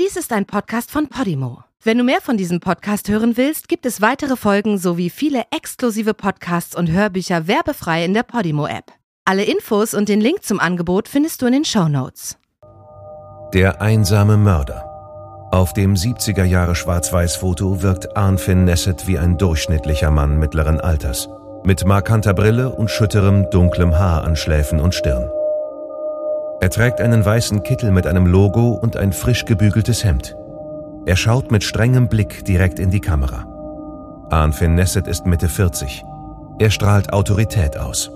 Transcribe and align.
Dies 0.00 0.16
ist 0.16 0.32
ein 0.32 0.46
Podcast 0.46 0.90
von 0.90 1.08
Podimo. 1.08 1.64
Wenn 1.84 1.98
du 1.98 2.04
mehr 2.04 2.22
von 2.22 2.38
diesem 2.38 2.60
Podcast 2.60 3.10
hören 3.10 3.36
willst, 3.36 3.68
gibt 3.68 3.84
es 3.84 4.00
weitere 4.00 4.36
Folgen 4.36 4.78
sowie 4.78 5.10
viele 5.10 5.42
exklusive 5.54 6.14
Podcasts 6.14 6.74
und 6.74 6.90
Hörbücher 6.90 7.46
werbefrei 7.46 8.02
in 8.02 8.14
der 8.14 8.22
Podimo-App. 8.22 8.86
Alle 9.26 9.44
Infos 9.44 9.92
und 9.92 10.08
den 10.08 10.22
Link 10.22 10.44
zum 10.44 10.60
Angebot 10.60 11.08
findest 11.08 11.42
du 11.42 11.46
in 11.46 11.52
den 11.52 11.64
Show 11.66 11.88
Notes. 11.88 12.38
Der 13.52 13.82
einsame 13.82 14.38
Mörder. 14.38 14.88
Auf 15.52 15.74
dem 15.74 15.92
70er 15.92 16.44
Jahre 16.44 16.74
Schwarz-Weiß-Foto 16.74 17.82
wirkt 17.82 18.16
Arnfinn 18.16 18.64
Nesset 18.64 19.06
wie 19.06 19.18
ein 19.18 19.36
durchschnittlicher 19.36 20.10
Mann 20.10 20.38
mittleren 20.38 20.80
Alters, 20.80 21.28
mit 21.64 21.84
markanter 21.84 22.32
Brille 22.32 22.70
und 22.70 22.90
schütterem, 22.90 23.50
dunklem 23.50 23.98
Haar 23.98 24.24
an 24.24 24.36
Schläfen 24.36 24.80
und 24.80 24.94
Stirn. 24.94 25.30
Er 26.62 26.70
trägt 26.70 27.00
einen 27.00 27.24
weißen 27.24 27.64
Kittel 27.64 27.90
mit 27.90 28.06
einem 28.06 28.24
Logo 28.24 28.68
und 28.70 28.96
ein 28.96 29.12
frisch 29.12 29.46
gebügeltes 29.46 30.04
Hemd. 30.04 30.36
Er 31.06 31.16
schaut 31.16 31.50
mit 31.50 31.64
strengem 31.64 32.06
Blick 32.06 32.44
direkt 32.44 32.78
in 32.78 32.92
die 32.92 33.00
Kamera. 33.00 33.48
Arnfinn 34.30 34.76
Nesset 34.76 35.08
ist 35.08 35.26
Mitte 35.26 35.48
40. 35.48 36.04
Er 36.60 36.70
strahlt 36.70 37.12
Autorität 37.12 37.76
aus. 37.76 38.12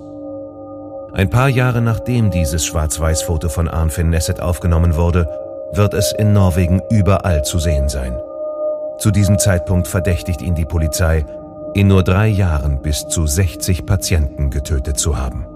Ein 1.13 1.29
paar 1.29 1.49
Jahre 1.49 1.83
nachdem 1.83 2.31
dieses 2.31 2.65
Schwarz-Weiß-Foto 2.65 3.49
von 3.49 3.67
Arnfinn 3.67 4.11
Nesset 4.11 4.41
aufgenommen 4.41 4.95
wurde, 4.95 5.29
wird 5.73 5.93
es 5.93 6.15
in 6.17 6.33
Norwegen 6.33 6.81
überall 6.89 7.43
zu 7.43 7.59
sehen 7.59 7.89
sein. 7.89 8.17
Zu 8.99 9.11
diesem 9.11 9.41
Zeitpunkt 9.41 9.89
verdächtigt 9.89 10.41
ihn 10.41 10.55
die 10.55 10.67
Polizei, 10.67 11.25
in 11.75 11.89
nur 11.89 12.05
drei 12.05 12.29
Jahren 12.29 12.81
bis 12.81 13.09
zu 13.09 13.27
60 13.27 13.87
Patienten 13.87 14.51
getötet 14.51 15.01
zu 15.01 15.19
haben. 15.19 15.56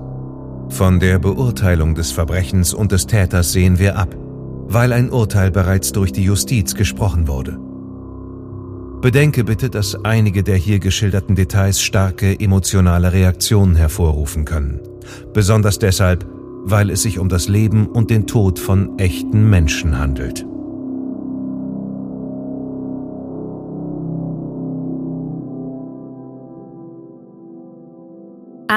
Von 0.71 0.99
der 0.99 1.19
Beurteilung 1.19 1.95
des 1.95 2.11
Verbrechens 2.11 2.73
und 2.73 2.91
des 2.91 3.05
Täters 3.05 3.51
sehen 3.51 3.77
wir 3.77 3.97
ab, 3.97 4.15
weil 4.67 4.93
ein 4.93 5.11
Urteil 5.11 5.51
bereits 5.51 5.91
durch 5.91 6.11
die 6.13 6.23
Justiz 6.23 6.75
gesprochen 6.75 7.27
wurde. 7.27 7.59
Bedenke 9.01 9.43
bitte, 9.43 9.69
dass 9.69 10.05
einige 10.05 10.43
der 10.43 10.55
hier 10.55 10.79
geschilderten 10.79 11.35
Details 11.35 11.81
starke 11.81 12.39
emotionale 12.39 13.11
Reaktionen 13.11 13.75
hervorrufen 13.75 14.45
können. 14.45 14.79
Besonders 15.33 15.77
deshalb, 15.77 16.25
weil 16.63 16.89
es 16.89 17.01
sich 17.01 17.19
um 17.19 17.27
das 17.27 17.47
Leben 17.47 17.87
und 17.87 18.09
den 18.09 18.25
Tod 18.25 18.57
von 18.57 18.97
echten 18.97 19.49
Menschen 19.49 19.99
handelt. 19.99 20.45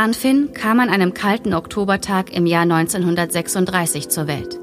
Arnfinn 0.05 0.53
kam 0.53 0.81
an 0.81 0.91
einem 0.91 1.15
kalten 1.15 1.55
Oktobertag 1.55 2.31
im 2.31 2.45
Jahr 2.45 2.65
1936 2.65 4.11
zur 4.11 4.27
Welt. 4.27 4.61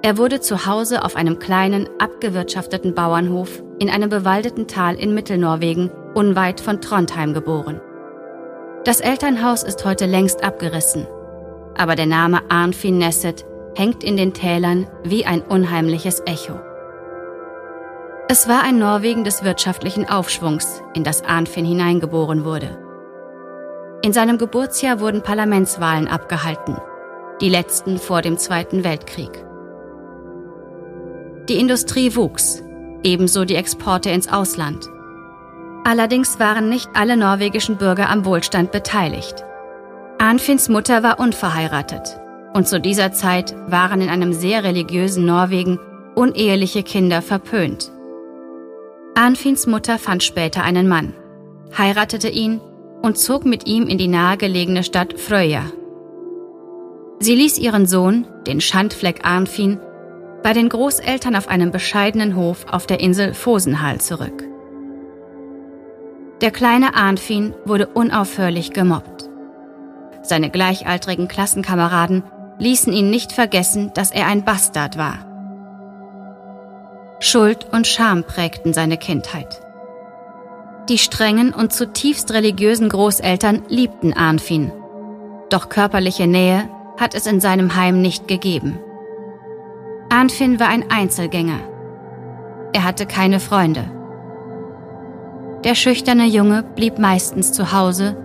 Er 0.00 0.16
wurde 0.16 0.40
zu 0.40 0.64
Hause 0.64 1.04
auf 1.04 1.14
einem 1.14 1.38
kleinen, 1.38 1.86
abgewirtschafteten 1.98 2.94
Bauernhof 2.94 3.62
in 3.78 3.90
einem 3.90 4.08
bewaldeten 4.08 4.66
Tal 4.66 4.94
in 4.94 5.12
Mittelnorwegen, 5.12 5.90
unweit 6.14 6.62
von 6.62 6.80
Trondheim 6.80 7.34
geboren. 7.34 7.82
Das 8.86 9.02
Elternhaus 9.02 9.62
ist 9.62 9.84
heute 9.84 10.06
längst 10.06 10.42
abgerissen, 10.42 11.06
aber 11.76 11.94
der 11.94 12.06
Name 12.06 12.40
Arnfinn 12.48 12.96
Nesset 12.96 13.44
hängt 13.74 14.02
in 14.02 14.16
den 14.16 14.32
Tälern 14.32 14.86
wie 15.04 15.26
ein 15.26 15.42
unheimliches 15.42 16.22
Echo. 16.24 16.58
Es 18.28 18.48
war 18.48 18.62
ein 18.62 18.78
Norwegen 18.78 19.24
des 19.24 19.44
wirtschaftlichen 19.44 20.08
Aufschwungs, 20.08 20.80
in 20.94 21.04
das 21.04 21.22
Arnfinn 21.24 21.66
hineingeboren 21.66 22.46
wurde. 22.46 22.78
In 24.02 24.14
seinem 24.14 24.38
Geburtsjahr 24.38 25.00
wurden 25.00 25.22
Parlamentswahlen 25.22 26.08
abgehalten, 26.08 26.76
die 27.42 27.50
letzten 27.50 27.98
vor 27.98 28.22
dem 28.22 28.38
Zweiten 28.38 28.82
Weltkrieg. 28.82 29.44
Die 31.50 31.58
Industrie 31.58 32.16
wuchs, 32.16 32.62
ebenso 33.02 33.44
die 33.44 33.56
Exporte 33.56 34.08
ins 34.08 34.32
Ausland. 34.32 34.88
Allerdings 35.84 36.38
waren 36.38 36.70
nicht 36.70 36.88
alle 36.94 37.16
norwegischen 37.16 37.76
Bürger 37.76 38.08
am 38.08 38.24
Wohlstand 38.24 38.72
beteiligt. 38.72 39.44
Arnfinns 40.18 40.70
Mutter 40.70 41.02
war 41.02 41.20
unverheiratet 41.20 42.20
und 42.54 42.68
zu 42.68 42.80
dieser 42.80 43.12
Zeit 43.12 43.54
waren 43.66 44.00
in 44.00 44.08
einem 44.08 44.32
sehr 44.32 44.64
religiösen 44.64 45.26
Norwegen 45.26 45.78
uneheliche 46.14 46.82
Kinder 46.82 47.20
verpönt. 47.20 47.92
Arnfinns 49.14 49.66
Mutter 49.66 49.98
fand 49.98 50.22
später 50.22 50.62
einen 50.62 50.88
Mann, 50.88 51.14
heiratete 51.76 52.28
ihn 52.28 52.60
und 53.02 53.18
zog 53.18 53.44
mit 53.44 53.66
ihm 53.66 53.86
in 53.86 53.98
die 53.98 54.08
nahegelegene 54.08 54.82
Stadt 54.82 55.18
Fröja. 55.18 55.64
Sie 57.18 57.34
ließ 57.34 57.58
ihren 57.58 57.86
Sohn, 57.86 58.26
den 58.46 58.60
Schandfleck 58.60 59.24
Arnfin, 59.24 59.78
bei 60.42 60.52
den 60.52 60.68
Großeltern 60.68 61.36
auf 61.36 61.48
einem 61.48 61.70
bescheidenen 61.70 62.34
Hof 62.34 62.66
auf 62.70 62.86
der 62.86 63.00
Insel 63.00 63.34
Fosenhall 63.34 64.00
zurück. 64.00 64.44
Der 66.40 66.50
kleine 66.50 66.94
Arnfin 66.94 67.52
wurde 67.66 67.86
unaufhörlich 67.88 68.72
gemobbt. 68.72 69.28
Seine 70.22 70.48
gleichaltrigen 70.48 71.28
Klassenkameraden 71.28 72.22
ließen 72.58 72.92
ihn 72.92 73.10
nicht 73.10 73.32
vergessen, 73.32 73.90
dass 73.94 74.10
er 74.10 74.26
ein 74.26 74.44
Bastard 74.44 74.96
war. 74.96 75.26
Schuld 77.20 77.66
und 77.70 77.86
Scham 77.86 78.24
prägten 78.24 78.72
seine 78.72 78.96
Kindheit. 78.96 79.60
Die 80.90 80.98
strengen 80.98 81.54
und 81.54 81.72
zutiefst 81.72 82.32
religiösen 82.32 82.88
Großeltern 82.88 83.62
liebten 83.68 84.12
Arnfin. 84.12 84.72
Doch 85.48 85.68
körperliche 85.68 86.26
Nähe 86.26 86.68
hat 86.98 87.14
es 87.14 87.28
in 87.28 87.40
seinem 87.40 87.76
Heim 87.76 88.02
nicht 88.02 88.26
gegeben. 88.26 88.80
Arnfin 90.08 90.58
war 90.58 90.66
ein 90.66 90.90
Einzelgänger. 90.90 91.60
Er 92.72 92.82
hatte 92.82 93.06
keine 93.06 93.38
Freunde. 93.38 93.84
Der 95.62 95.76
schüchterne 95.76 96.26
Junge 96.26 96.64
blieb 96.74 96.98
meistens 96.98 97.52
zu 97.52 97.72
Hause 97.72 98.16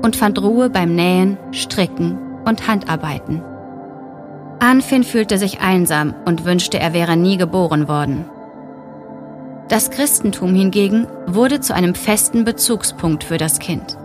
und 0.00 0.16
fand 0.16 0.40
Ruhe 0.40 0.70
beim 0.70 0.94
Nähen, 0.94 1.36
Stricken 1.52 2.18
und 2.46 2.66
Handarbeiten. 2.66 3.42
Arnfin 4.60 5.04
fühlte 5.04 5.36
sich 5.36 5.60
einsam 5.60 6.14
und 6.24 6.46
wünschte, 6.46 6.80
er 6.80 6.94
wäre 6.94 7.18
nie 7.18 7.36
geboren 7.36 7.86
worden. 7.86 8.24
Das 9.68 9.90
Christentum 9.90 10.54
hingegen 10.54 11.06
wurde 11.26 11.60
zu 11.60 11.74
einem 11.74 11.94
festen 11.94 12.44
Bezugspunkt 12.44 13.24
für 13.24 13.38
das 13.38 13.58
Kind. 13.58 13.96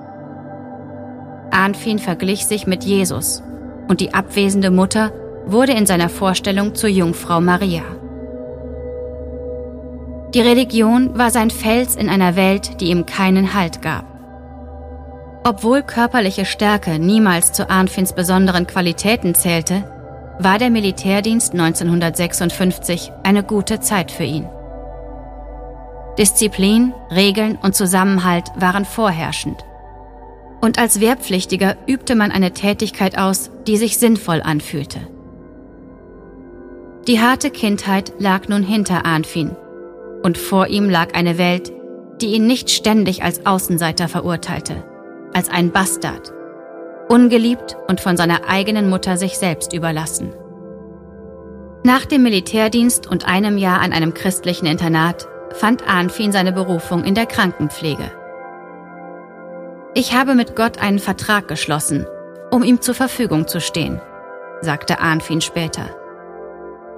Arnfin 1.51 1.99
verglich 1.99 2.45
sich 2.45 2.65
mit 2.65 2.83
Jesus 2.85 3.43
und 3.89 3.99
die 3.99 4.13
abwesende 4.13 4.71
Mutter 4.71 5.11
wurde 5.45 5.73
in 5.73 5.85
seiner 5.85 6.09
Vorstellung 6.09 6.75
zur 6.75 6.89
Jungfrau 6.89 7.41
Maria. 7.41 7.83
Die 10.33 10.41
Religion 10.41 11.17
war 11.17 11.31
sein 11.31 11.49
Fels 11.49 11.95
in 11.95 12.07
einer 12.07 12.35
Welt, 12.35 12.79
die 12.79 12.91
ihm 12.91 13.05
keinen 13.05 13.53
Halt 13.53 13.81
gab. 13.81 14.05
Obwohl 15.43 15.81
körperliche 15.81 16.45
Stärke 16.45 16.99
niemals 16.99 17.51
zu 17.51 17.69
Arnfins 17.69 18.13
besonderen 18.13 18.67
Qualitäten 18.67 19.33
zählte, 19.33 19.83
war 20.37 20.57
der 20.57 20.69
Militärdienst 20.69 21.53
1956 21.53 23.11
eine 23.23 23.43
gute 23.43 23.79
Zeit 23.79 24.11
für 24.11 24.23
ihn. 24.23 24.47
Disziplin, 26.19 26.93
Regeln 27.09 27.57
und 27.61 27.75
Zusammenhalt 27.75 28.43
waren 28.57 28.83
vorherrschend. 28.83 29.63
Und 30.59 30.77
als 30.77 30.99
Wehrpflichtiger 30.99 31.77
übte 31.87 32.15
man 32.15 32.31
eine 32.31 32.51
Tätigkeit 32.51 33.17
aus, 33.17 33.49
die 33.65 33.77
sich 33.77 33.97
sinnvoll 33.97 34.41
anfühlte. 34.41 34.99
Die 37.07 37.21
harte 37.21 37.49
Kindheit 37.49 38.13
lag 38.19 38.49
nun 38.49 38.63
hinter 38.63 39.05
Arnfin 39.05 39.55
und 40.21 40.37
vor 40.37 40.67
ihm 40.67 40.89
lag 40.89 41.15
eine 41.15 41.37
Welt, 41.37 41.71
die 42.21 42.33
ihn 42.33 42.45
nicht 42.45 42.69
ständig 42.69 43.23
als 43.23 43.45
Außenseiter 43.45 44.09
verurteilte, 44.09 44.83
als 45.33 45.47
ein 45.47 45.71
Bastard, 45.71 46.33
ungeliebt 47.07 47.77
und 47.87 48.01
von 48.01 48.17
seiner 48.17 48.49
eigenen 48.49 48.89
Mutter 48.89 49.15
sich 49.15 49.37
selbst 49.37 49.71
überlassen. 49.71 50.33
Nach 51.85 52.05
dem 52.05 52.23
Militärdienst 52.23 53.07
und 53.07 53.25
einem 53.25 53.57
Jahr 53.57 53.79
an 53.79 53.93
einem 53.93 54.13
christlichen 54.13 54.65
Internat 54.65 55.29
fand 55.53 55.87
Arnfin 55.87 56.31
seine 56.31 56.51
Berufung 56.51 57.03
in 57.03 57.15
der 57.15 57.25
Krankenpflege. 57.25 58.11
Ich 59.93 60.13
habe 60.13 60.35
mit 60.35 60.55
Gott 60.55 60.79
einen 60.79 60.99
Vertrag 60.99 61.47
geschlossen, 61.47 62.05
um 62.51 62.63
ihm 62.63 62.81
zur 62.81 62.95
Verfügung 62.95 63.47
zu 63.47 63.59
stehen, 63.59 63.99
sagte 64.61 64.99
Arnfin 64.99 65.41
später. 65.41 65.89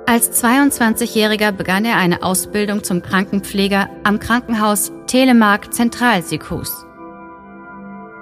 Als 0.06 0.44
22-Jähriger 0.44 1.52
begann 1.52 1.86
er 1.86 1.98
eine 1.98 2.22
Ausbildung 2.22 2.84
zum 2.84 3.02
Krankenpfleger 3.02 3.88
am 4.04 4.20
Krankenhaus 4.20 4.92
Telemark 5.08 5.74
Zentralsykus. 5.74 6.86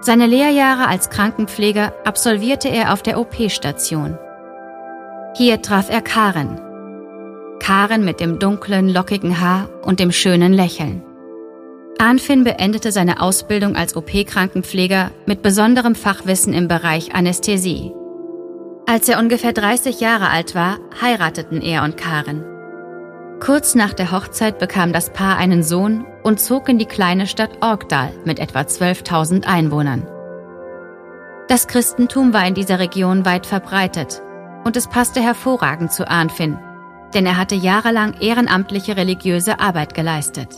Seine 0.02 0.28
Lehrjahre 0.28 0.88
als 0.88 1.10
Krankenpfleger 1.10 1.94
absolvierte 2.06 2.70
er 2.70 2.94
auf 2.94 3.02
der 3.02 3.20
OP-Station. 3.20 4.18
Hier 5.36 5.62
traf 5.62 5.90
er 5.90 6.02
Karen. 6.02 6.69
Karen 7.60 8.04
mit 8.04 8.20
dem 8.20 8.40
dunklen, 8.40 8.90
lockigen 8.90 9.40
Haar 9.40 9.70
und 9.84 10.00
dem 10.00 10.12
schönen 10.12 10.54
Lächeln. 10.54 11.04
Arnfin 12.00 12.46
beendete 12.46 12.92
seine 12.92 13.22
Ausbildung 13.22 13.76
als 13.76 13.96
OP-Krankenpfleger 13.96 15.12
mit 15.26 15.42
besonderem 15.42 15.96
Fachwissen 15.96 16.54
im 16.54 16.68
Bereich 16.68 17.14
Anästhesie. 17.14 17.92
Als 18.88 19.10
er 19.10 19.20
ungefähr 19.20 19.54
30 19.54 20.00
Jahre 20.00 20.30
alt 20.30 20.56
war, 20.56 20.78
heirateten 21.02 21.62
er 21.62 21.84
und 21.84 21.98
Karen. 21.98 22.44
Kurz 23.40 23.76
nach 23.76 23.94
der 23.94 24.12
Hochzeit 24.12 24.60
bekam 24.60 24.94
das 24.94 25.12
Paar 25.12 25.38
einen 25.38 25.62
Sohn 25.62 26.06
und 26.24 26.40
zog 26.40 26.70
in 26.70 26.78
die 26.78 26.86
kleine 26.86 27.28
Stadt 27.28 27.52
Orkdal 27.62 28.12
mit 28.26 28.40
etwa 28.40 28.62
12.000 28.62 29.46
Einwohnern. 29.46 30.08
Das 31.48 31.68
Christentum 31.68 32.34
war 32.34 32.48
in 32.48 32.54
dieser 32.54 32.80
Region 32.80 33.26
weit 33.26 33.46
verbreitet 33.46 34.22
und 34.66 34.78
es 34.78 34.88
passte 34.88 35.22
hervorragend 35.22 35.92
zu 35.92 36.08
Arnfin, 36.08 36.58
denn 37.14 37.26
er 37.26 37.38
hatte 37.38 37.56
jahrelang 37.56 38.14
ehrenamtliche 38.20 38.96
religiöse 38.98 39.60
Arbeit 39.60 39.94
geleistet. 39.94 40.50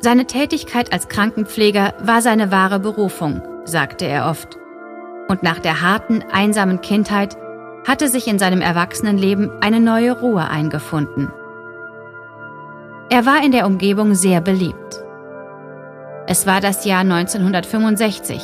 Seine 0.00 0.26
Tätigkeit 0.26 0.92
als 0.92 1.08
Krankenpfleger 1.08 1.94
war 2.00 2.22
seine 2.22 2.50
wahre 2.50 2.80
Berufung, 2.80 3.42
sagte 3.64 4.06
er 4.06 4.30
oft. 4.30 4.56
Und 5.28 5.42
nach 5.42 5.58
der 5.58 5.82
harten, 5.82 6.24
einsamen 6.32 6.80
Kindheit 6.80 7.36
hatte 7.86 8.08
sich 8.08 8.26
in 8.26 8.38
seinem 8.38 8.60
Erwachsenenleben 8.60 9.50
eine 9.60 9.80
neue 9.80 10.18
Ruhe 10.18 10.48
eingefunden. 10.48 11.30
Er 13.10 13.26
war 13.26 13.44
in 13.44 13.52
der 13.52 13.66
Umgebung 13.66 14.14
sehr 14.14 14.40
beliebt. 14.40 15.04
Es 16.26 16.46
war 16.46 16.60
das 16.60 16.84
Jahr 16.84 17.00
1965. 17.00 18.40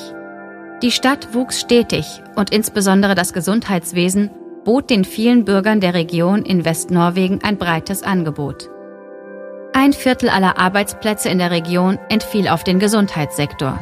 Die 0.83 0.91
Stadt 0.91 1.33
wuchs 1.33 1.61
stetig 1.61 2.23
und 2.35 2.51
insbesondere 2.51 3.15
das 3.15 3.33
Gesundheitswesen 3.33 4.31
bot 4.67 4.91
den 4.91 5.05
vielen 5.05 5.45
Bürgern 5.45 5.81
der 5.81 5.95
Region 5.95 6.43
in 6.43 6.65
Westnorwegen 6.65 7.43
ein 7.45 7.57
breites 7.57 8.03
Angebot. 8.03 8.69
Ein 9.73 9.93
Viertel 9.93 10.29
aller 10.29 10.59
Arbeitsplätze 10.59 11.29
in 11.29 11.39
der 11.39 11.53
Region 11.53 11.99
entfiel 12.09 12.49
auf 12.49 12.65
den 12.65 12.81
Gesundheitssektor. 12.81 13.79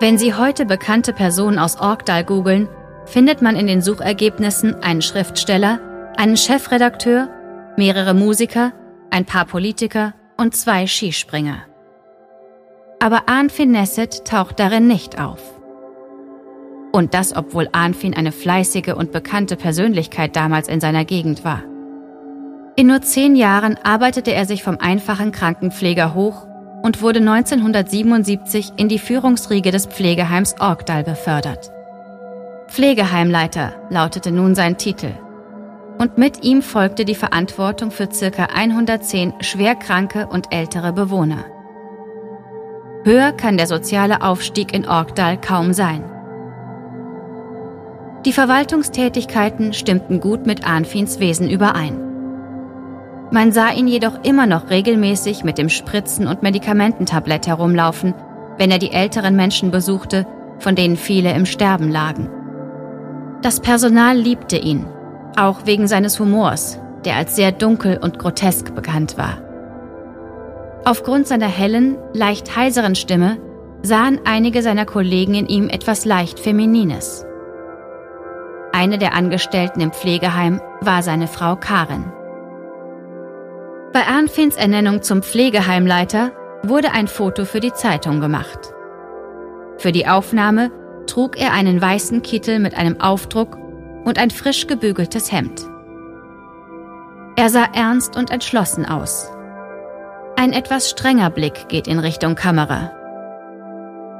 Wenn 0.00 0.18
Sie 0.18 0.34
heute 0.34 0.66
bekannte 0.66 1.14
Personen 1.14 1.58
aus 1.58 1.80
Orkdal 1.80 2.24
googeln, 2.24 2.68
findet 3.06 3.40
man 3.40 3.56
in 3.56 3.66
den 3.66 3.80
Suchergebnissen 3.80 4.82
einen 4.82 5.00
Schriftsteller, 5.00 5.80
einen 6.16 6.36
Chefredakteur, 6.36 7.30
mehrere 7.78 8.12
Musiker, 8.12 8.72
ein 9.10 9.24
paar 9.24 9.46
Politiker 9.46 10.12
und 10.36 10.54
zwei 10.54 10.86
Skispringer. 10.86 11.62
Aber 13.00 13.28
Arnfin 13.28 13.70
Nesset 13.70 14.26
taucht 14.26 14.60
darin 14.60 14.86
nicht 14.86 15.18
auf. 15.18 15.61
Und 16.92 17.14
das, 17.14 17.34
obwohl 17.34 17.68
Arnfin 17.72 18.14
eine 18.14 18.32
fleißige 18.32 18.94
und 18.94 19.12
bekannte 19.12 19.56
Persönlichkeit 19.56 20.36
damals 20.36 20.68
in 20.68 20.80
seiner 20.80 21.04
Gegend 21.04 21.44
war. 21.44 21.62
In 22.76 22.86
nur 22.86 23.02
zehn 23.02 23.34
Jahren 23.34 23.78
arbeitete 23.82 24.32
er 24.32 24.46
sich 24.46 24.62
vom 24.62 24.78
einfachen 24.78 25.32
Krankenpfleger 25.32 26.14
hoch 26.14 26.46
und 26.82 27.00
wurde 27.00 27.20
1977 27.20 28.72
in 28.76 28.88
die 28.88 28.98
Führungsriege 28.98 29.70
des 29.70 29.86
Pflegeheims 29.86 30.56
Orkdal 30.60 31.04
befördert. 31.04 31.70
Pflegeheimleiter 32.68 33.74
lautete 33.90 34.30
nun 34.30 34.54
sein 34.54 34.78
Titel. 34.78 35.10
Und 35.98 36.18
mit 36.18 36.42
ihm 36.42 36.62
folgte 36.62 37.04
die 37.04 37.14
Verantwortung 37.14 37.90
für 37.90 38.08
ca. 38.08 38.44
110 38.44 39.34
schwerkranke 39.40 40.26
und 40.26 40.52
ältere 40.52 40.92
Bewohner. 40.92 41.44
Höher 43.04 43.32
kann 43.32 43.56
der 43.56 43.66
soziale 43.66 44.22
Aufstieg 44.22 44.74
in 44.74 44.88
Orkdal 44.88 45.40
kaum 45.40 45.72
sein. 45.72 46.04
Die 48.24 48.32
Verwaltungstätigkeiten 48.32 49.72
stimmten 49.72 50.20
gut 50.20 50.46
mit 50.46 50.64
Arnfins 50.64 51.18
Wesen 51.18 51.50
überein. 51.50 52.00
Man 53.32 53.50
sah 53.50 53.70
ihn 53.72 53.88
jedoch 53.88 54.22
immer 54.22 54.46
noch 54.46 54.70
regelmäßig 54.70 55.42
mit 55.42 55.58
dem 55.58 55.68
Spritzen- 55.68 56.28
und 56.28 56.42
Medikamententablett 56.42 57.46
herumlaufen, 57.48 58.14
wenn 58.58 58.70
er 58.70 58.78
die 58.78 58.92
älteren 58.92 59.34
Menschen 59.34 59.70
besuchte, 59.70 60.26
von 60.58 60.76
denen 60.76 60.96
viele 60.96 61.32
im 61.32 61.46
Sterben 61.46 61.90
lagen. 61.90 62.30
Das 63.42 63.58
Personal 63.58 64.16
liebte 64.16 64.56
ihn, 64.56 64.86
auch 65.36 65.66
wegen 65.66 65.88
seines 65.88 66.20
Humors, 66.20 66.78
der 67.04 67.16
als 67.16 67.34
sehr 67.34 67.50
dunkel 67.50 67.98
und 68.00 68.20
grotesk 68.20 68.72
bekannt 68.74 69.18
war. 69.18 69.38
Aufgrund 70.84 71.26
seiner 71.26 71.48
hellen, 71.48 71.96
leicht 72.12 72.54
heiseren 72.54 72.94
Stimme 72.94 73.38
sahen 73.82 74.20
einige 74.24 74.62
seiner 74.62 74.84
Kollegen 74.86 75.34
in 75.34 75.46
ihm 75.48 75.68
etwas 75.68 76.04
leicht 76.04 76.38
Feminines. 76.38 77.24
Eine 78.82 78.98
der 78.98 79.14
Angestellten 79.14 79.80
im 79.80 79.92
Pflegeheim 79.92 80.60
war 80.80 81.04
seine 81.04 81.28
Frau 81.28 81.54
Karin. 81.54 82.12
Bei 83.92 84.08
Arnfins 84.08 84.56
Ernennung 84.56 85.02
zum 85.02 85.22
Pflegeheimleiter 85.22 86.32
wurde 86.64 86.90
ein 86.90 87.06
Foto 87.06 87.44
für 87.44 87.60
die 87.60 87.72
Zeitung 87.72 88.20
gemacht. 88.20 88.74
Für 89.78 89.92
die 89.92 90.08
Aufnahme 90.08 90.72
trug 91.06 91.40
er 91.40 91.52
einen 91.52 91.80
weißen 91.80 92.22
Kittel 92.22 92.58
mit 92.58 92.76
einem 92.76 93.00
Aufdruck 93.00 93.56
und 94.04 94.18
ein 94.18 94.32
frisch 94.32 94.66
gebügeltes 94.66 95.30
Hemd. 95.30 95.62
Er 97.36 97.50
sah 97.50 97.68
ernst 97.72 98.16
und 98.16 98.32
entschlossen 98.32 98.84
aus. 98.84 99.30
Ein 100.34 100.52
etwas 100.52 100.90
strenger 100.90 101.30
Blick 101.30 101.68
geht 101.68 101.86
in 101.86 102.00
Richtung 102.00 102.34
Kamera. 102.34 102.90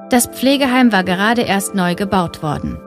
Das 0.08 0.29
Pflegeheim 0.29 0.93
war 0.93 1.03
gerade 1.03 1.43
erst 1.43 1.75
neu 1.75 1.97
gebaut 1.97 2.44
worden. 2.44 2.79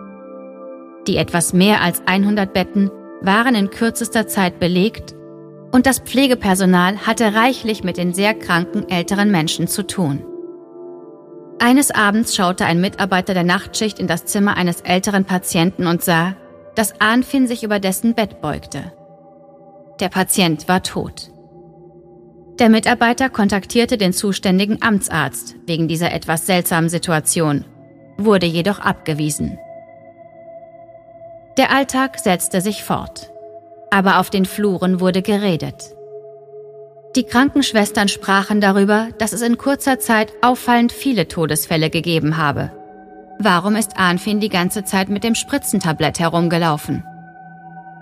Die 1.08 1.18
etwas 1.18 1.54
mehr 1.54 1.82
als 1.82 2.02
100 2.06 2.54
Betten 2.54 2.90
waren 3.22 3.56
in 3.56 3.70
kürzester 3.70 4.28
Zeit 4.28 4.60
belegt 4.60 5.16
und 5.72 5.86
das 5.86 6.00
Pflegepersonal 6.00 7.06
hatte 7.06 7.34
reichlich 7.34 7.84
mit 7.84 7.98
den 7.98 8.14
sehr 8.14 8.34
kranken 8.34 8.90
älteren 8.90 9.32
Menschen 9.32 9.68
zu 9.68 9.86
tun. 9.86 10.24
Eines 11.60 11.92
Abends 11.92 12.36
schaute 12.36 12.66
ein 12.66 12.82
Mitarbeiter 12.82 13.34
der 13.34 13.44
Nachtschicht 13.44 14.00
in 14.00 14.08
das 14.08 14.26
Zimmer 14.26 14.58
eines 14.58 14.82
älteren 14.82 15.26
Patienten 15.26 15.88
und 15.88 16.04
sah, 16.04 16.36
dass 16.76 17.00
Arnfin 17.00 17.48
sich 17.48 17.64
über 17.64 17.80
dessen 17.80 18.14
Bett 18.14 18.42
beugte. 18.42 18.92
Der 20.00 20.10
Patient 20.10 20.68
war 20.68 20.84
tot. 20.84 21.32
Der 22.60 22.70
Mitarbeiter 22.70 23.30
kontaktierte 23.30 23.98
den 23.98 24.14
zuständigen 24.14 24.82
Amtsarzt 24.82 25.56
wegen 25.66 25.88
dieser 25.88 26.14
etwas 26.14 26.46
seltsamen 26.46 26.90
Situation, 26.90 27.66
wurde 28.18 28.46
jedoch 28.46 28.80
abgewiesen. 28.80 29.58
Der 31.58 31.72
Alltag 31.72 32.20
setzte 32.20 32.60
sich 32.60 32.84
fort, 32.84 33.32
aber 33.90 34.20
auf 34.20 34.30
den 34.30 34.46
Fluren 34.46 35.00
wurde 35.00 35.22
geredet. 35.22 35.96
Die 37.16 37.24
Krankenschwestern 37.24 38.10
sprachen 38.10 38.60
darüber, 38.60 39.08
dass 39.20 39.32
es 39.32 39.42
in 39.42 39.58
kurzer 39.58 40.00
Zeit 40.00 40.34
auffallend 40.42 40.92
viele 40.92 41.30
Todesfälle 41.30 41.90
gegeben 41.90 42.36
habe. 42.36 42.72
Warum 43.40 43.78
ist 43.78 43.98
Arnfin 43.98 44.42
die 44.42 44.50
ganze 44.50 44.84
Zeit 44.84 45.08
mit 45.08 45.24
dem 45.24 45.34
Spritzentablett 45.34 46.20
herumgelaufen? 46.20 47.06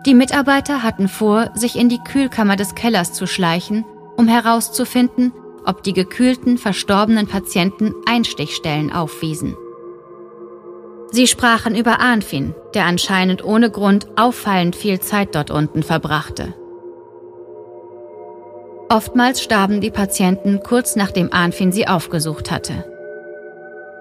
Die 0.07 0.15
Mitarbeiter 0.15 0.81
hatten 0.81 1.07
vor, 1.07 1.51
sich 1.53 1.77
in 1.77 1.89
die 1.89 2.00
Kühlkammer 2.00 2.55
des 2.55 2.74
Kellers 2.74 3.13
zu 3.13 3.27
schleichen, 3.27 3.86
um 4.17 4.27
herauszufinden, 4.27 5.31
ob 5.63 5.83
die 5.83 5.93
gekühlten, 5.93 6.57
verstorbenen 6.57 7.27
Patienten 7.27 7.93
Einstichstellen 8.07 8.91
aufwiesen. 8.91 9.55
Sie 11.13 11.27
sprachen 11.27 11.75
über 11.75 12.00
Arnfin, 12.00 12.55
der 12.74 12.86
anscheinend 12.86 13.46
ohne 13.46 13.70
Grund 13.70 14.08
auffallend 14.15 14.75
viel 14.75 15.00
Zeit 15.00 15.36
dort 15.36 15.51
unten 15.51 15.84
verbrachte. 15.84 16.55
Oftmals 18.89 19.43
starben 19.43 19.79
die 19.79 19.91
Patienten 19.91 20.63
kurz 20.63 20.96
nachdem 20.96 21.32
Arnfin 21.32 21.72
sie 21.72 21.88
aufgesucht 21.88 22.50
hatte. 22.50 22.84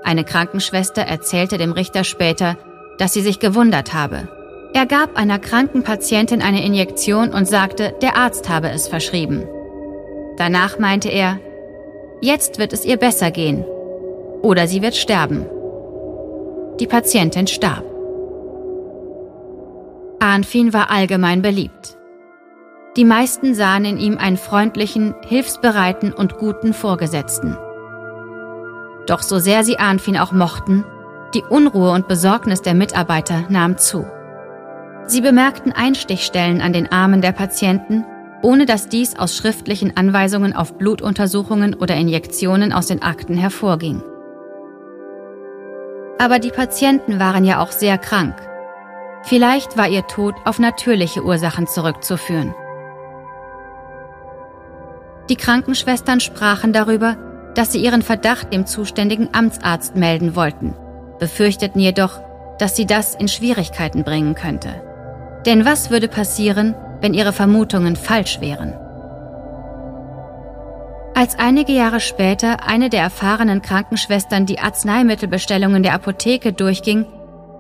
Eine 0.03 0.25
Krankenschwester 0.25 1.03
erzählte 1.03 1.59
dem 1.59 1.73
Richter 1.73 2.05
später, 2.05 2.57
dass 2.97 3.13
sie 3.13 3.21
sich 3.21 3.41
gewundert 3.41 3.93
habe. 3.93 4.29
Er 4.73 4.87
gab 4.87 5.19
einer 5.19 5.39
kranken 5.39 5.83
Patientin 5.83 6.41
eine 6.41 6.65
Injektion 6.65 7.35
und 7.35 7.47
sagte, 7.47 7.95
der 8.01 8.17
Arzt 8.17 8.49
habe 8.49 8.71
es 8.71 8.89
verschrieben. 8.89 9.47
Danach 10.39 10.79
meinte 10.79 11.11
er, 11.11 11.41
jetzt 12.23 12.59
wird 12.59 12.73
es 12.73 12.87
ihr 12.87 12.97
besser 12.97 13.31
gehen 13.31 13.67
oder 14.41 14.67
sie 14.67 14.81
wird 14.81 14.97
sterben. 14.97 15.45
Die 16.81 16.87
Patientin 16.87 17.47
starb. 17.47 17.85
Arnfin 20.21 20.73
war 20.73 20.91
allgemein 20.91 21.43
beliebt. 21.43 21.99
Die 22.97 23.05
meisten 23.05 23.55
sahen 23.55 23.85
in 23.85 23.99
ihm 23.99 24.17
einen 24.17 24.39
freundlichen, 24.39 25.15
hilfsbereiten 25.27 26.13
und 26.13 26.39
guten 26.39 26.73
Vorgesetzten. 26.73 27.59
Doch 29.07 29.23
so 29.23 29.39
sehr 29.39 29.65
sie 29.65 29.79
Arnfin 29.79 30.17
auch 30.17 30.33
mochten, 30.33 30.85
die 31.35 31.43
Unruhe 31.43 31.91
und 31.91 32.09
Besorgnis 32.09 32.63
der 32.63 32.75
Mitarbeiter 32.75 33.45
nahm 33.49 33.77
zu. 33.77 34.07
Sie 35.07 35.21
bemerkten 35.21 35.73
Einstichstellen 35.73 36.61
an 36.61 36.73
den 36.73 36.91
Armen 36.91 37.21
der 37.21 37.33
Patienten, 37.33 38.05
ohne 38.43 38.65
dass 38.65 38.89
dies 38.89 39.19
aus 39.19 39.37
schriftlichen 39.37 39.97
Anweisungen 39.97 40.55
auf 40.55 40.79
Blutuntersuchungen 40.79 41.75
oder 41.75 41.97
Injektionen 41.97 42.73
aus 42.73 42.87
den 42.87 43.03
Akten 43.03 43.37
hervorging. 43.37 44.03
Aber 46.19 46.39
die 46.39 46.51
Patienten 46.51 47.19
waren 47.19 47.45
ja 47.45 47.61
auch 47.61 47.73
sehr 47.73 47.99
krank. 47.99 48.37
Vielleicht 49.25 49.77
war 49.77 49.89
ihr 49.89 50.07
Tod 50.07 50.35
auf 50.45 50.59
natürliche 50.59 51.25
Ursachen 51.25 51.67
zurückzuführen. 51.67 52.55
Die 55.29 55.37
Krankenschwestern 55.37 56.21
sprachen 56.21 56.73
darüber, 56.73 57.17
dass 57.55 57.73
sie 57.73 57.83
ihren 57.83 58.03
Verdacht 58.03 58.53
dem 58.53 58.67
zuständigen 58.67 59.29
Amtsarzt 59.33 59.95
melden 59.97 60.35
wollten, 60.35 60.75
befürchteten 61.19 61.81
jedoch, 61.81 62.21
dass 62.59 62.77
sie 62.77 62.87
das 62.87 63.15
in 63.15 63.29
Schwierigkeiten 63.29 64.05
bringen 64.05 64.35
könnte. 64.35 64.83
Denn 65.47 65.65
was 65.65 65.91
würde 65.91 66.09
passieren, 66.09 66.75
wenn 67.01 67.15
ihre 67.15 67.33
Vermutungen 67.33 67.97
falsch 67.97 68.41
wären? 68.41 68.75
Als 71.15 71.39
einige 71.39 71.73
Jahre 71.73 72.01
später 72.01 72.67
eine 72.67 72.89
der 72.89 73.03
erfahrenen 73.03 73.61
Krankenschwestern 73.61 74.47
die 74.47 74.59
Arzneimittelbestellungen 74.59 75.83
der 75.83 75.93
Apotheke 75.95 76.53
durchging, 76.53 77.05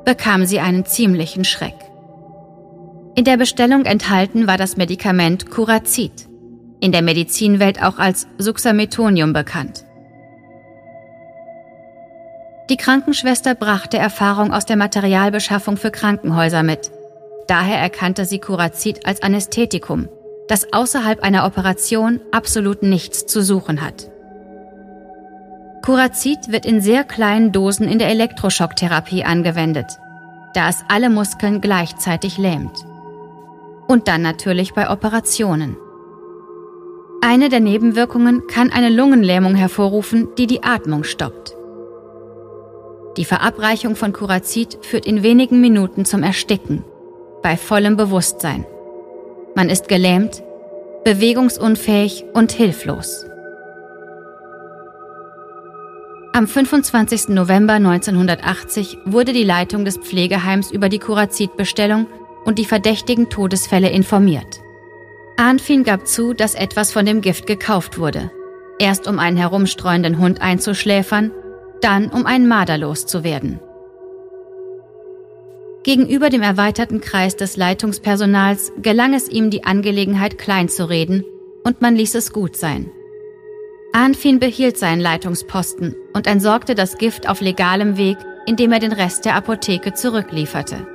bekam 0.05 0.47
sie 0.47 0.59
einen 0.59 0.87
ziemlichen 0.87 1.45
Schreck. 1.45 1.75
In 3.15 3.25
der 3.25 3.37
Bestellung 3.37 3.85
enthalten 3.85 4.47
war 4.47 4.57
das 4.57 4.79
Medikament 4.79 5.51
Curazid, 5.51 6.29
in 6.81 6.93
der 6.93 7.03
Medizinwelt 7.03 7.83
auch 7.83 7.99
als 7.99 8.27
Suxametonium 8.39 9.35
bekannt. 9.35 9.85
Die 12.71 12.79
Krankenschwester 12.79 13.55
brachte 13.55 13.99
Erfahrung 13.99 14.53
aus 14.53 14.65
der 14.65 14.77
Materialbeschaffung 14.77 15.77
für 15.77 15.91
Krankenhäuser 15.91 16.63
mit. 16.63 16.91
Daher 17.49 17.79
erkannte 17.79 18.25
sie 18.25 18.39
Curazid 18.39 19.05
als 19.05 19.23
Anästhetikum, 19.23 20.09
das 20.53 20.71
außerhalb 20.71 21.23
einer 21.23 21.47
Operation 21.47 22.21
absolut 22.31 22.83
nichts 22.83 23.25
zu 23.25 23.43
suchen 23.43 23.81
hat. 23.81 24.11
Curazid 25.81 26.53
wird 26.53 26.67
in 26.67 26.83
sehr 26.83 27.05
kleinen 27.05 27.53
Dosen 27.53 27.89
in 27.89 27.99
der 27.99 28.11
Elektroschocktherapie 28.11 29.25
angewendet, 29.25 29.87
da 30.53 30.69
es 30.69 30.85
alle 30.89 31.09
Muskeln 31.09 31.63
gleichzeitig 31.63 32.37
lähmt. 32.37 32.85
Und 33.89 34.09
dann 34.09 34.21
natürlich 34.21 34.75
bei 34.75 34.91
Operationen. 34.91 35.79
Eine 37.23 37.49
der 37.49 37.61
Nebenwirkungen 37.61 38.47
kann 38.47 38.71
eine 38.71 38.91
Lungenlähmung 38.91 39.55
hervorrufen, 39.55 40.29
die 40.37 40.47
die 40.47 40.63
Atmung 40.65 41.05
stoppt. 41.05 41.57
Die 43.17 43.25
Verabreichung 43.25 43.97
von 43.97 44.13
Curazid 44.13 44.77
führt 44.83 45.07
in 45.07 45.23
wenigen 45.23 45.63
Minuten 45.63 46.05
zum 46.05 46.23
Ersticken, 46.23 46.85
bei 47.43 47.57
vollem 47.57 47.97
Bewusstsein. 47.97 48.67
Man 49.55 49.69
ist 49.69 49.89
gelähmt, 49.89 50.43
bewegungsunfähig 51.05 52.25
und 52.33 52.53
hilflos. 52.53 53.27
Am 56.33 56.47
25. 56.47 57.29
November 57.29 57.75
1980 57.75 58.99
wurde 59.05 59.35
die 59.35 59.45
Leitung 59.45 59.85
des 59.85 59.99
Pflegeheims 59.99 60.71
über 60.71 60.89
die 60.89 60.99
Curazid-Bestellung 60.99 62.07
und 62.47 62.59
die 62.59 62.65
verdächtigen 62.65 63.29
Todesfälle 63.29 63.91
informiert. 63.91 64.61
Arnfin 65.37 65.85
gab 65.85 66.07
zu, 66.07 66.33
dass 66.33 66.55
etwas 66.55 66.91
von 66.91 67.05
dem 67.05 67.21
Gift 67.21 67.47
gekauft 67.47 67.99
wurde. 67.99 68.31
Erst 68.79 69.07
um 69.07 69.19
einen 69.19 69.37
herumstreuenden 69.37 70.19
Hund 70.19 70.41
einzuschläfern, 70.41 71.31
dann 71.83 72.09
um 72.09 72.25
einen 72.25 72.49
Marder 72.49 72.79
loszuwerden. 72.79 73.61
Gegenüber 75.85 76.31
dem 76.31 76.43
erweiterten 76.43 77.01
Kreis 77.01 77.37
des 77.37 77.57
Leitungspersonals 77.57 78.73
gelang 78.81 79.15
es 79.15 79.29
ihm, 79.29 79.51
die 79.51 79.65
Angelegenheit 79.65 80.39
kleinzureden 80.39 81.25
und 81.65 81.81
man 81.81 81.97
ließ 81.97 82.15
es 82.15 82.33
gut 82.33 82.57
sein. 82.57 82.91
Anfin 83.93 84.39
behielt 84.39 84.79
seinen 84.79 85.01
Leitungsposten 85.01 85.97
und 86.15 86.27
entsorgte 86.27 86.75
das 86.75 86.99
Gift 86.99 87.29
auf 87.29 87.41
legalem 87.41 87.97
Weg, 87.97 88.17
indem 88.47 88.73
er 88.73 88.79
den 88.79 88.93
Rest 88.93 89.25
der 89.25 89.35
Apotheke 89.35 89.93
zurücklieferte. 89.93 90.87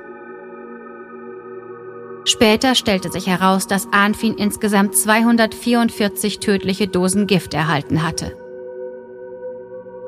Später 2.26 2.76
stellte 2.76 3.12
sich 3.12 3.28
heraus, 3.28 3.68
dass 3.68 3.88
Anfin 3.92 4.36
insgesamt 4.36 4.96
244 4.96 6.40
tödliche 6.40 6.88
Dosen 6.88 7.28
Gift 7.28 7.54
erhalten 7.54 8.04
hatte. 8.04 8.36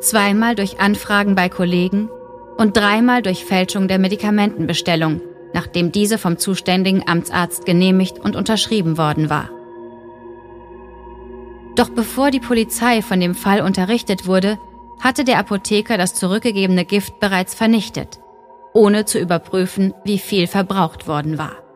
Zweimal 0.01 0.55
durch 0.55 0.79
Anfragen 0.79 1.36
bei 1.36 1.50
Kollegen 1.50 2.09
und 2.59 2.75
dreimal 2.75 3.21
durch 3.21 3.45
Fälschung 3.45 3.87
der 3.87 3.99
Medikamentenbestellung, 3.99 5.21
nachdem 5.53 5.93
diese 5.93 6.17
vom 6.17 6.37
zuständigen 6.37 7.07
Amtsarzt 7.07 7.65
genehmigt 7.65 8.19
und 8.19 8.35
unterschrieben 8.35 8.97
worden 8.97 9.29
war. 9.29 9.49
Doch 11.77 11.87
bevor 11.87 12.31
die 12.31 12.41
Polizei 12.41 13.01
von 13.01 13.21
dem 13.21 13.33
Fall 13.33 13.61
unterrichtet 13.61 14.27
wurde, 14.27 14.59
hatte 14.99 15.23
der 15.23 15.39
Apotheker 15.39 15.97
das 15.97 16.13
zurückgegebene 16.15 16.83
Gift 16.83 17.21
bereits 17.21 17.53
vernichtet, 17.53 18.19
ohne 18.73 19.05
zu 19.05 19.19
überprüfen, 19.19 19.93
wie 20.03 20.19
viel 20.19 20.45
verbraucht 20.45 21.07
worden 21.07 21.37
war. 21.37 21.68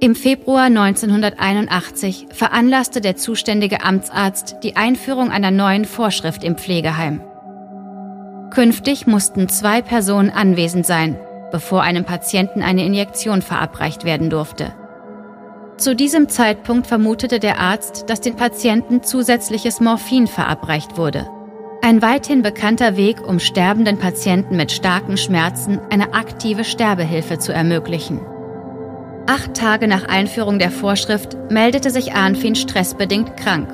Im 0.00 0.14
Februar 0.14 0.66
1981 0.66 2.28
veranlasste 2.32 3.00
der 3.00 3.16
zuständige 3.16 3.82
Amtsarzt 3.82 4.58
die 4.62 4.76
Einführung 4.76 5.32
einer 5.32 5.50
neuen 5.50 5.84
Vorschrift 5.84 6.44
im 6.44 6.56
Pflegeheim. 6.56 7.20
Künftig 8.50 9.08
mussten 9.08 9.48
zwei 9.48 9.82
Personen 9.82 10.30
anwesend 10.30 10.86
sein, 10.86 11.18
bevor 11.50 11.82
einem 11.82 12.04
Patienten 12.04 12.62
eine 12.62 12.84
Injektion 12.84 13.42
verabreicht 13.42 14.04
werden 14.04 14.30
durfte. 14.30 14.72
Zu 15.78 15.96
diesem 15.96 16.28
Zeitpunkt 16.28 16.86
vermutete 16.86 17.40
der 17.40 17.58
Arzt, 17.58 18.08
dass 18.08 18.20
den 18.20 18.36
Patienten 18.36 19.02
zusätzliches 19.02 19.80
Morphin 19.80 20.28
verabreicht 20.28 20.96
wurde. 20.96 21.28
Ein 21.82 22.02
weithin 22.02 22.42
bekannter 22.42 22.96
Weg, 22.96 23.26
um 23.26 23.40
sterbenden 23.40 23.98
Patienten 23.98 24.56
mit 24.56 24.70
starken 24.70 25.16
Schmerzen 25.16 25.80
eine 25.90 26.14
aktive 26.14 26.62
Sterbehilfe 26.62 27.40
zu 27.40 27.52
ermöglichen. 27.52 28.20
Acht 29.30 29.52
Tage 29.52 29.88
nach 29.88 30.08
Einführung 30.08 30.58
der 30.58 30.70
Vorschrift 30.70 31.36
meldete 31.50 31.90
sich 31.90 32.14
Arnfin 32.14 32.54
stressbedingt 32.54 33.36
krank 33.36 33.68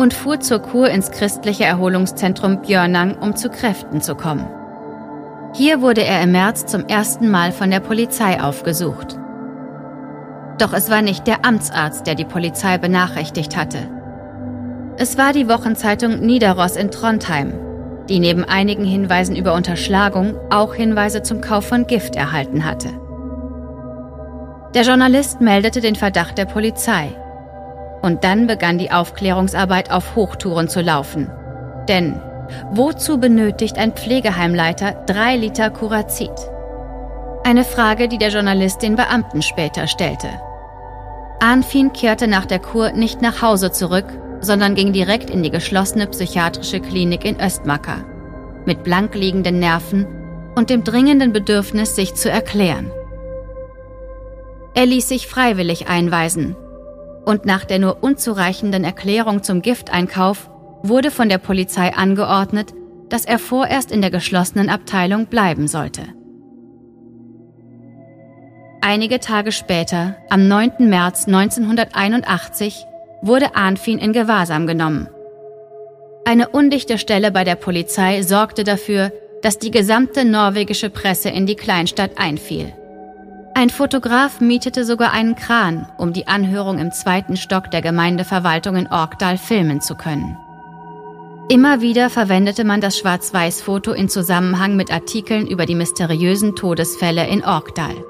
und 0.00 0.12
fuhr 0.12 0.40
zur 0.40 0.58
Kur 0.58 0.88
ins 0.88 1.12
christliche 1.12 1.62
Erholungszentrum 1.62 2.60
Björnang, 2.62 3.16
um 3.16 3.36
zu 3.36 3.50
Kräften 3.50 4.00
zu 4.00 4.16
kommen. 4.16 4.48
Hier 5.54 5.80
wurde 5.80 6.02
er 6.02 6.20
im 6.24 6.32
März 6.32 6.66
zum 6.66 6.88
ersten 6.88 7.30
Mal 7.30 7.52
von 7.52 7.70
der 7.70 7.78
Polizei 7.78 8.42
aufgesucht. 8.42 9.16
Doch 10.58 10.72
es 10.72 10.90
war 10.90 11.02
nicht 11.02 11.24
der 11.28 11.44
Amtsarzt, 11.44 12.08
der 12.08 12.16
die 12.16 12.24
Polizei 12.24 12.76
benachrichtigt 12.76 13.56
hatte. 13.56 13.78
Es 14.96 15.16
war 15.16 15.32
die 15.32 15.48
Wochenzeitung 15.48 16.18
Niederross 16.18 16.74
in 16.74 16.90
Trondheim, 16.90 17.52
die 18.08 18.18
neben 18.18 18.42
einigen 18.42 18.84
Hinweisen 18.84 19.36
über 19.36 19.54
Unterschlagung 19.54 20.34
auch 20.50 20.74
Hinweise 20.74 21.22
zum 21.22 21.40
Kauf 21.40 21.64
von 21.64 21.86
Gift 21.86 22.16
erhalten 22.16 22.64
hatte. 22.64 22.99
Der 24.74 24.82
Journalist 24.82 25.40
meldete 25.40 25.80
den 25.80 25.96
Verdacht 25.96 26.38
der 26.38 26.44
Polizei. 26.44 27.08
Und 28.02 28.22
dann 28.22 28.46
begann 28.46 28.78
die 28.78 28.92
Aufklärungsarbeit 28.92 29.90
auf 29.90 30.14
Hochtouren 30.14 30.68
zu 30.68 30.80
laufen. 30.80 31.28
Denn 31.88 32.20
wozu 32.70 33.18
benötigt 33.18 33.78
ein 33.78 33.92
Pflegeheimleiter 33.92 34.92
drei 35.06 35.36
Liter 35.36 35.70
Curazid? 35.70 36.30
Eine 37.42 37.64
Frage, 37.64 38.06
die 38.06 38.18
der 38.18 38.28
Journalist 38.28 38.82
den 38.82 38.94
Beamten 38.94 39.42
später 39.42 39.88
stellte. 39.88 40.28
Arnfin 41.40 41.92
kehrte 41.92 42.28
nach 42.28 42.46
der 42.46 42.60
Kur 42.60 42.92
nicht 42.92 43.22
nach 43.22 43.42
Hause 43.42 43.72
zurück, 43.72 44.06
sondern 44.40 44.76
ging 44.76 44.92
direkt 44.92 45.30
in 45.30 45.42
die 45.42 45.50
geschlossene 45.50 46.06
psychiatrische 46.06 46.80
Klinik 46.80 47.24
in 47.24 47.40
Östmacker. 47.40 48.04
Mit 48.66 48.84
blank 48.84 49.16
liegenden 49.16 49.58
Nerven 49.58 50.06
und 50.54 50.70
dem 50.70 50.84
dringenden 50.84 51.32
Bedürfnis, 51.32 51.96
sich 51.96 52.14
zu 52.14 52.30
erklären. 52.30 52.92
Er 54.74 54.86
ließ 54.86 55.08
sich 55.08 55.26
freiwillig 55.26 55.88
einweisen. 55.88 56.56
Und 57.24 57.44
nach 57.44 57.64
der 57.64 57.78
nur 57.78 58.02
unzureichenden 58.02 58.84
Erklärung 58.84 59.42
zum 59.42 59.62
Gifteinkauf 59.62 60.50
wurde 60.82 61.10
von 61.10 61.28
der 61.28 61.38
Polizei 61.38 61.94
angeordnet, 61.94 62.72
dass 63.08 63.24
er 63.24 63.38
vorerst 63.38 63.90
in 63.90 64.00
der 64.00 64.10
geschlossenen 64.10 64.70
Abteilung 64.70 65.26
bleiben 65.26 65.68
sollte. 65.68 66.02
Einige 68.80 69.20
Tage 69.20 69.52
später, 69.52 70.16
am 70.30 70.48
9. 70.48 70.88
März 70.88 71.26
1981, 71.26 72.86
wurde 73.20 73.54
Arnfin 73.54 73.98
in 73.98 74.12
Gewahrsam 74.12 74.66
genommen. 74.66 75.08
Eine 76.24 76.48
undichte 76.48 76.96
Stelle 76.96 77.30
bei 77.30 77.44
der 77.44 77.56
Polizei 77.56 78.22
sorgte 78.22 78.64
dafür, 78.64 79.12
dass 79.42 79.58
die 79.58 79.70
gesamte 79.70 80.24
norwegische 80.24 80.90
Presse 80.90 81.28
in 81.28 81.46
die 81.46 81.56
Kleinstadt 81.56 82.12
einfiel. 82.16 82.72
Ein 83.54 83.70
Fotograf 83.70 84.40
mietete 84.40 84.84
sogar 84.84 85.12
einen 85.12 85.34
Kran, 85.34 85.86
um 85.98 86.12
die 86.12 86.28
Anhörung 86.28 86.78
im 86.78 86.92
zweiten 86.92 87.36
Stock 87.36 87.70
der 87.70 87.82
Gemeindeverwaltung 87.82 88.76
in 88.76 88.86
Orkdal 88.86 89.38
filmen 89.38 89.80
zu 89.80 89.96
können. 89.96 90.36
Immer 91.48 91.80
wieder 91.80 92.10
verwendete 92.10 92.64
man 92.64 92.80
das 92.80 92.96
Schwarz-Weiß-Foto 92.96 93.90
in 93.90 94.08
Zusammenhang 94.08 94.76
mit 94.76 94.92
Artikeln 94.92 95.48
über 95.48 95.66
die 95.66 95.74
mysteriösen 95.74 96.54
Todesfälle 96.54 97.26
in 97.26 97.44
Orkdal. 97.44 98.04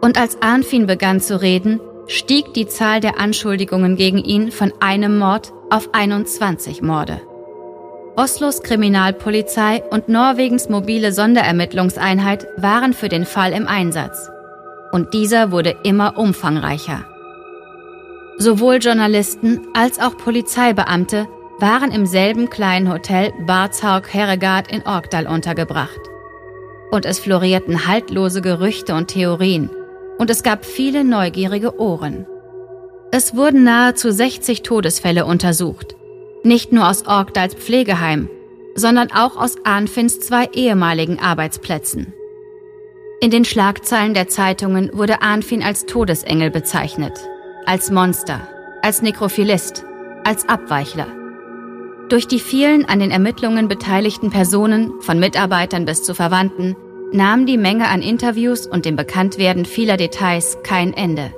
Und 0.00 0.18
als 0.18 0.42
Arnfin 0.42 0.86
begann 0.86 1.20
zu 1.20 1.40
reden, 1.40 1.80
stieg 2.08 2.52
die 2.54 2.66
Zahl 2.66 3.00
der 3.00 3.20
Anschuldigungen 3.20 3.94
gegen 3.94 4.18
ihn 4.18 4.50
von 4.50 4.72
einem 4.80 5.16
Mord 5.16 5.52
auf 5.70 5.90
21 5.94 6.82
Morde. 6.82 7.20
Oslos 8.16 8.62
Kriminalpolizei 8.62 9.84
und 9.90 10.08
Norwegens 10.08 10.68
mobile 10.68 11.12
Sonderermittlungseinheit 11.12 12.48
waren 12.56 12.94
für 12.94 13.08
den 13.08 13.26
Fall 13.26 13.52
im 13.52 13.68
Einsatz. 13.68 14.30
Und 14.92 15.14
dieser 15.14 15.50
wurde 15.50 15.76
immer 15.82 16.16
umfangreicher. 16.16 17.04
Sowohl 18.38 18.76
Journalisten 18.76 19.60
als 19.74 19.98
auch 19.98 20.16
Polizeibeamte 20.16 21.26
waren 21.58 21.90
im 21.90 22.06
selben 22.06 22.50
kleinen 22.50 22.92
Hotel 22.92 23.32
Barzhaug 23.46 24.12
Herregard 24.12 24.70
in 24.70 24.86
Orkdal 24.86 25.26
untergebracht. 25.26 26.00
Und 26.90 27.06
es 27.06 27.18
florierten 27.18 27.86
haltlose 27.86 28.42
Gerüchte 28.42 28.94
und 28.94 29.08
Theorien, 29.08 29.70
und 30.18 30.30
es 30.30 30.42
gab 30.42 30.64
viele 30.64 31.04
neugierige 31.04 31.78
Ohren. 31.80 32.26
Es 33.10 33.34
wurden 33.34 33.64
nahezu 33.64 34.10
60 34.10 34.62
Todesfälle 34.62 35.26
untersucht, 35.26 35.96
nicht 36.42 36.72
nur 36.72 36.88
aus 36.88 37.06
Orkdals 37.06 37.54
Pflegeheim, 37.54 38.28
sondern 38.74 39.10
auch 39.10 39.36
aus 39.36 39.56
Arnfinns 39.64 40.20
zwei 40.20 40.46
ehemaligen 40.52 41.18
Arbeitsplätzen. 41.18 42.12
In 43.18 43.30
den 43.30 43.46
Schlagzeilen 43.46 44.12
der 44.12 44.28
Zeitungen 44.28 44.90
wurde 44.92 45.22
Arnfin 45.22 45.62
als 45.62 45.86
Todesengel 45.86 46.50
bezeichnet, 46.50 47.18
als 47.64 47.90
Monster, 47.90 48.46
als 48.82 49.00
Nekrophilist, 49.00 49.86
als 50.24 50.46
Abweichler. 50.48 51.06
Durch 52.10 52.28
die 52.28 52.38
vielen 52.38 52.84
an 52.84 53.00
den 53.00 53.10
Ermittlungen 53.10 53.68
beteiligten 53.68 54.30
Personen, 54.30 55.00
von 55.00 55.18
Mitarbeitern 55.18 55.86
bis 55.86 56.02
zu 56.02 56.14
Verwandten, 56.14 56.76
nahm 57.10 57.46
die 57.46 57.56
Menge 57.56 57.88
an 57.88 58.02
Interviews 58.02 58.66
und 58.66 58.84
dem 58.84 58.96
Bekanntwerden 58.96 59.64
vieler 59.64 59.96
Details 59.96 60.58
kein 60.62 60.92
Ende. 60.92 61.32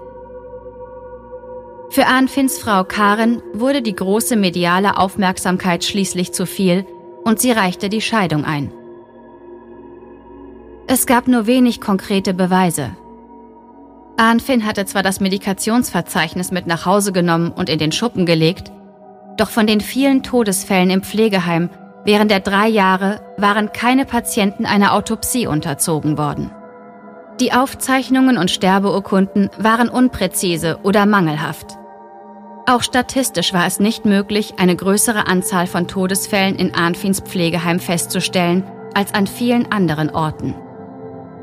Für 1.91 2.07
Arnfinns 2.07 2.59
Frau 2.59 2.83
Karen 2.83 3.41
wurde 3.55 3.83
die 3.83 3.95
große 3.95 4.35
mediale 4.35 4.99
Aufmerksamkeit 4.99 5.85
schließlich 5.85 6.33
zu 6.33 6.45
viel 6.45 6.85
und 7.25 7.39
sie 7.39 7.53
reichte 7.53 7.89
die 7.89 8.03
Scheidung 8.03 8.45
ein. 8.45 8.73
Es 10.91 11.05
gab 11.05 11.29
nur 11.29 11.47
wenig 11.47 11.83
konkrete 11.83 12.33
Beweise. 12.33 12.97
Arnfinn 14.17 14.65
hatte 14.65 14.87
zwar 14.87 15.03
das 15.03 15.21
Medikationsverzeichnis 15.21 16.51
mit 16.51 16.67
nach 16.67 16.87
Hause 16.87 17.13
genommen 17.13 17.53
und 17.53 17.69
in 17.69 17.79
den 17.79 17.93
Schuppen 17.93 18.25
gelegt, 18.25 18.73
doch 19.37 19.51
von 19.51 19.67
den 19.67 19.83
vielen 19.83 20.23
Todesfällen 20.23 20.89
im 20.89 21.03
Pflegeheim 21.03 21.69
während 22.07 22.31
der 22.31 22.41
drei 22.41 22.69
Jahre 22.69 23.21
waren 23.37 23.71
keine 23.75 24.07
Patienten 24.07 24.65
einer 24.65 24.95
Autopsie 24.95 25.47
unterzogen 25.47 26.17
worden. 26.17 26.51
Die 27.39 27.53
Aufzeichnungen 27.53 28.39
und 28.39 28.51
Sterbeurkunden 28.51 29.51
waren 29.59 29.91
unpräzise 29.91 30.79
oder 30.85 31.05
mangelhaft. 31.05 31.77
Auch 32.67 32.83
statistisch 32.83 33.53
war 33.53 33.67
es 33.67 33.79
nicht 33.79 34.07
möglich, 34.07 34.55
eine 34.57 34.75
größere 34.75 35.27
Anzahl 35.27 35.67
von 35.67 35.87
Todesfällen 35.87 36.57
in 36.57 36.75
Arnfins 36.75 37.21
Pflegeheim 37.21 37.79
festzustellen 37.79 38.65
als 38.95 39.13
an 39.13 39.27
vielen 39.27 39.71
anderen 39.71 40.09
Orten. 40.09 40.55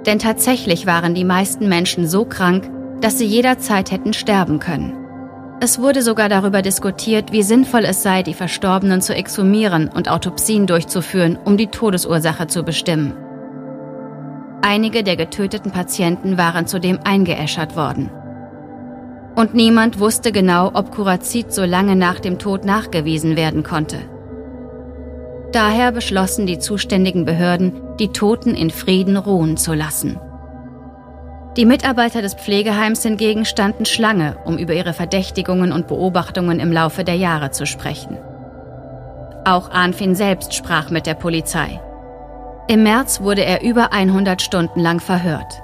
Denn 0.06 0.20
tatsächlich 0.20 0.86
waren 0.86 1.16
die 1.16 1.24
meisten 1.24 1.68
Menschen 1.68 2.08
so 2.08 2.26
krank, 2.26 2.70
dass 3.02 3.18
sie 3.18 3.26
jederzeit 3.26 3.92
hätten 3.92 4.14
sterben 4.14 4.60
können. 4.60 4.94
Es 5.62 5.80
wurde 5.80 6.02
sogar 6.02 6.30
darüber 6.30 6.62
diskutiert, 6.62 7.32
wie 7.32 7.42
sinnvoll 7.42 7.86
es 7.86 8.04
sei, 8.04 8.24
die 8.24 8.34
Verstorbenen 8.34 9.02
zu 9.02 9.16
exhumieren 9.16 9.88
und 9.88 10.10
Autopsien 10.10 10.68
durchzuführen, 10.68 11.38
um 11.44 11.58
die 11.58 11.68
Todesursache 11.68 12.48
zu 12.48 12.64
bestimmen. 12.64 13.14
Einige 14.62 15.04
der 15.04 15.16
getöteten 15.16 15.72
Patienten 15.72 16.38
waren 16.38 16.68
zudem 16.68 17.00
eingeäschert 17.04 17.76
worden. 17.76 18.10
Und 19.36 19.54
niemand 19.54 20.00
wusste 20.00 20.32
genau, 20.32 20.72
ob 20.74 20.92
Kurazit 20.92 21.54
so 21.54 21.64
lange 21.64 21.96
nach 21.96 22.20
dem 22.20 22.40
Tod 22.40 22.66
nachgewiesen 22.66 23.36
werden 23.36 23.64
konnte. 23.64 23.98
Daher 25.56 25.94
beschlossen 25.94 26.46
die 26.48 26.60
zuständigen 26.60 27.24
Behörden, 27.24 27.72
die 27.98 28.10
Toten 28.10 28.56
in 28.56 28.70
Frieden 28.70 29.16
ruhen 29.16 29.56
zu 29.56 29.74
lassen. 29.74 30.20
Die 31.56 31.64
Mitarbeiter 31.64 32.22
des 32.22 32.34
Pflegeheims 32.34 33.04
hingegen 33.04 33.46
standen 33.46 33.86
Schlange, 33.86 34.36
um 34.44 34.58
über 34.58 34.74
ihre 34.74 34.92
Verdächtigungen 34.92 35.72
und 35.72 35.88
Beobachtungen 35.88 36.60
im 36.60 36.74
Laufe 36.74 37.06
der 37.06 37.16
Jahre 37.16 37.52
zu 37.52 37.66
sprechen. 37.66 38.18
Auch 39.46 39.72
Arnfin 39.72 40.14
selbst 40.14 40.54
sprach 40.54 40.90
mit 40.90 41.06
der 41.06 41.14
Polizei. 41.14 41.80
Im 42.68 42.84
März 42.84 43.22
wurde 43.22 43.46
er 43.46 43.64
über 43.64 43.94
100 43.94 44.42
Stunden 44.42 44.82
lang 44.82 45.00
verhört. 45.00 45.62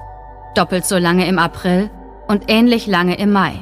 Doppelt 0.56 0.86
so 0.86 0.97
lange 0.97 1.27
im 1.27 1.38
April 1.38 1.89
und 2.30 2.45
ähnlich 2.47 2.88
lange 2.88 3.19
im 3.19 3.34
Mai. 3.34 3.56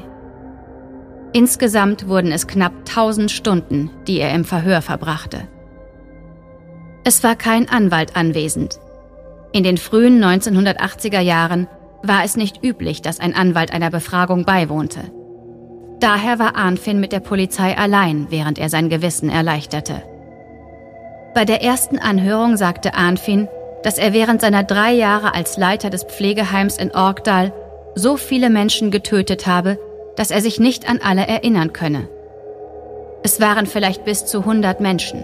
Insgesamt 1.33 2.07
wurden 2.07 2.31
es 2.31 2.45
knapp 2.45 2.73
1000 2.87 3.31
Stunden, 3.31 3.89
die 4.05 4.19
er 4.19 4.31
im 4.35 4.45
Verhör 4.45 4.83
verbrachte. 4.83 5.47
Es 7.03 7.23
war 7.23 7.35
kein 7.35 7.69
Anwalt 7.69 8.15
anwesend. 8.15 8.79
In 9.51 9.63
den 9.63 9.77
frühen 9.77 10.23
1980er 10.23 11.21
Jahren 11.21 11.67
war 12.03 12.23
es 12.23 12.35
nicht 12.35 12.63
üblich, 12.63 13.01
dass 13.01 13.19
ein 13.19 13.35
Anwalt 13.35 13.73
einer 13.73 13.89
Befragung 13.89 14.45
beiwohnte. 14.45 15.11
Daher 15.99 16.39
war 16.39 16.55
Arnfin 16.55 16.99
mit 16.99 17.11
der 17.11 17.19
Polizei 17.19 17.77
allein, 17.77 18.27
während 18.29 18.57
er 18.57 18.69
sein 18.69 18.89
Gewissen 18.89 19.29
erleichterte. 19.29 20.03
Bei 21.33 21.45
der 21.45 21.61
ersten 21.61 21.99
Anhörung 21.99 22.57
sagte 22.57 22.93
Arnfin, 22.93 23.47
dass 23.83 23.97
er 23.97 24.13
während 24.13 24.41
seiner 24.41 24.63
drei 24.63 24.93
Jahre 24.93 25.33
als 25.33 25.57
Leiter 25.57 25.89
des 25.89 26.03
Pflegeheims 26.03 26.77
in 26.77 26.91
Orkdal 26.91 27.53
so 27.95 28.17
viele 28.17 28.49
Menschen 28.49 28.91
getötet 28.91 29.47
habe, 29.47 29.79
dass 30.15 30.31
er 30.31 30.41
sich 30.41 30.59
nicht 30.59 30.89
an 30.89 30.99
alle 31.01 31.27
erinnern 31.27 31.73
könne. 31.73 32.07
Es 33.23 33.41
waren 33.41 33.65
vielleicht 33.65 34.05
bis 34.05 34.25
zu 34.25 34.39
100 34.39 34.79
Menschen. 34.79 35.23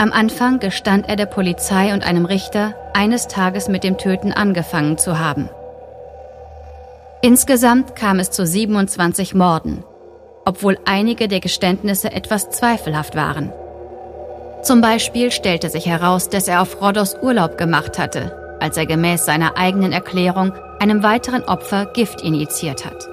Am 0.00 0.12
Anfang 0.12 0.60
gestand 0.60 1.10
er 1.10 1.16
der 1.16 1.26
Polizei 1.26 1.92
und 1.92 2.04
einem 2.04 2.24
Richter, 2.24 2.74
eines 2.94 3.28
Tages 3.28 3.68
mit 3.68 3.84
dem 3.84 3.98
Töten 3.98 4.32
angefangen 4.32 4.96
zu 4.96 5.18
haben. 5.18 5.50
Insgesamt 7.20 7.96
kam 7.96 8.18
es 8.18 8.30
zu 8.30 8.46
27 8.46 9.34
Morden, 9.34 9.84
obwohl 10.46 10.78
einige 10.86 11.28
der 11.28 11.40
Geständnisse 11.40 12.10
etwas 12.12 12.48
zweifelhaft 12.48 13.14
waren. 13.14 13.52
Zum 14.62 14.80
Beispiel 14.80 15.30
stellte 15.30 15.68
sich 15.68 15.84
heraus, 15.84 16.30
dass 16.30 16.48
er 16.48 16.62
auf 16.62 16.80
Rhodos 16.80 17.18
Urlaub 17.20 17.58
gemacht 17.58 17.98
hatte, 17.98 18.56
als 18.58 18.78
er 18.78 18.86
gemäß 18.86 19.26
seiner 19.26 19.58
eigenen 19.58 19.92
Erklärung 19.92 20.54
einem 20.78 21.02
weiteren 21.02 21.44
Opfer 21.44 21.84
Gift 21.84 22.22
injiziert 22.22 22.86
hat. 22.86 23.06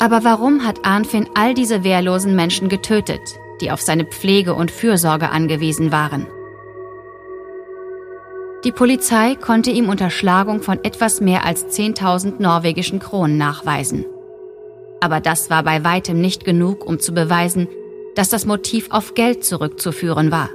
Aber 0.00 0.22
warum 0.22 0.66
hat 0.66 0.80
Arnfin 0.84 1.30
all 1.34 1.54
diese 1.54 1.82
wehrlosen 1.82 2.36
Menschen 2.36 2.68
getötet, 2.68 3.22
die 3.62 3.70
auf 3.70 3.80
seine 3.80 4.04
Pflege 4.04 4.52
und 4.52 4.70
Fürsorge 4.70 5.30
angewiesen 5.30 5.90
waren? 5.90 6.26
Die 8.64 8.72
Polizei 8.72 9.36
konnte 9.36 9.70
ihm 9.70 9.88
Unterschlagung 9.88 10.60
von 10.60 10.84
etwas 10.84 11.22
mehr 11.22 11.46
als 11.46 11.66
10.000 11.66 12.34
norwegischen 12.42 12.98
Kronen 12.98 13.38
nachweisen 13.38 14.04
aber 15.02 15.18
das 15.18 15.50
war 15.50 15.64
bei 15.64 15.82
weitem 15.82 16.20
nicht 16.20 16.44
genug, 16.44 16.86
um 16.86 17.00
zu 17.00 17.12
beweisen, 17.12 17.66
dass 18.14 18.28
das 18.28 18.46
Motiv 18.46 18.86
auf 18.90 19.14
Geld 19.14 19.44
zurückzuführen 19.44 20.30
war. 20.30 20.48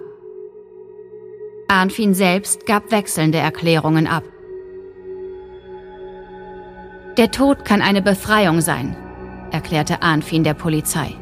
Arnfin 1.68 2.14
selbst 2.14 2.66
gab 2.66 2.92
wechselnde 2.92 3.40
Erklärungen 3.40 4.08
ab. 4.08 4.24
Der 7.18 7.30
Tod 7.30 7.66
kann 7.66 7.82
eine 7.82 8.02
Befreiung 8.02 8.62
sein, 8.62 8.96
erklärte 9.52 10.02
Arnfin 10.02 10.46
der 10.46 10.54
Polizei. 10.54 11.14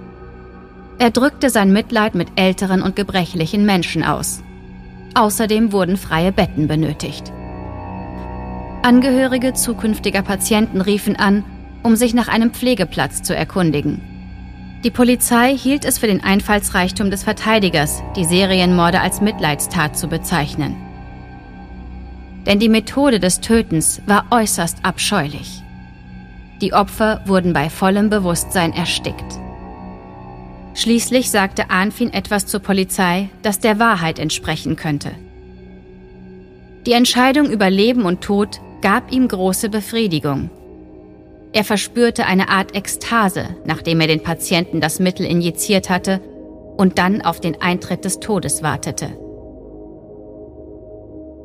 Er 0.97 1.11
drückte 1.11 1.49
sein 1.49 1.73
Mitleid 1.73 2.15
mit 2.15 2.29
älteren 2.37 2.81
und 2.81 2.95
gebrechlichen 2.95 3.65
Menschen 3.65 4.03
aus. 4.03 4.41
Außerdem 5.13 5.71
wurden 5.71 5.97
freie 5.97 6.31
Betten 6.31 6.67
benötigt. 6.67 7.31
Angehörige 8.81 9.53
zukünftiger 9.53 10.21
Patienten 10.21 10.79
riefen 10.79 11.15
an, 11.15 11.43
um 11.83 11.95
sich 11.95 12.13
nach 12.13 12.27
einem 12.27 12.51
Pflegeplatz 12.51 13.23
zu 13.23 13.35
erkundigen. 13.35 14.01
Die 14.83 14.91
Polizei 14.91 15.57
hielt 15.57 15.83
es 15.83 15.97
für 15.97 16.07
den 16.07 16.23
Einfallsreichtum 16.23 17.09
des 17.09 17.23
Verteidigers, 17.23 18.03
die 18.15 18.25
Serienmorde 18.25 19.01
als 19.01 19.19
Mitleidstat 19.19 19.97
zu 19.97 20.07
bezeichnen. 20.07 20.75
Denn 22.45 22.59
die 22.59 22.69
Methode 22.69 23.19
des 23.19 23.41
Tötens 23.41 24.01
war 24.05 24.27
äußerst 24.29 24.77
abscheulich. 24.83 25.63
Die 26.61 26.73
Opfer 26.73 27.21
wurden 27.25 27.53
bei 27.53 27.69
vollem 27.69 28.09
Bewusstsein 28.09 28.71
erstickt. 28.71 29.39
Schließlich 30.75 31.31
sagte 31.31 31.69
Anfin 31.69 32.11
etwas 32.11 32.45
zur 32.47 32.59
Polizei, 32.59 33.29
das 33.41 33.59
der 33.59 33.79
Wahrheit 33.79 34.19
entsprechen 34.19 34.75
könnte. 34.75 35.11
Die 36.85 36.91
Entscheidung 36.91 37.49
über 37.49 37.69
Leben 37.69 38.03
und 38.03 38.21
Tod 38.21 38.59
gab 38.81 39.11
ihm 39.11 39.27
große 39.27 39.69
Befriedigung 39.69 40.49
Er 41.53 41.63
verspürte 41.63 42.25
eine 42.25 42.49
Art 42.49 42.75
Ekstase, 42.75 43.55
nachdem 43.65 44.01
er 44.01 44.07
den 44.07 44.21
Patienten 44.21 44.81
das 44.81 44.99
Mittel 44.99 45.25
injiziert 45.25 45.89
hatte 45.89 46.19
und 46.75 46.97
dann 46.97 47.21
auf 47.21 47.39
den 47.39 47.61
Eintritt 47.61 48.03
des 48.03 48.19
Todes 48.19 48.61
wartete. 48.61 49.17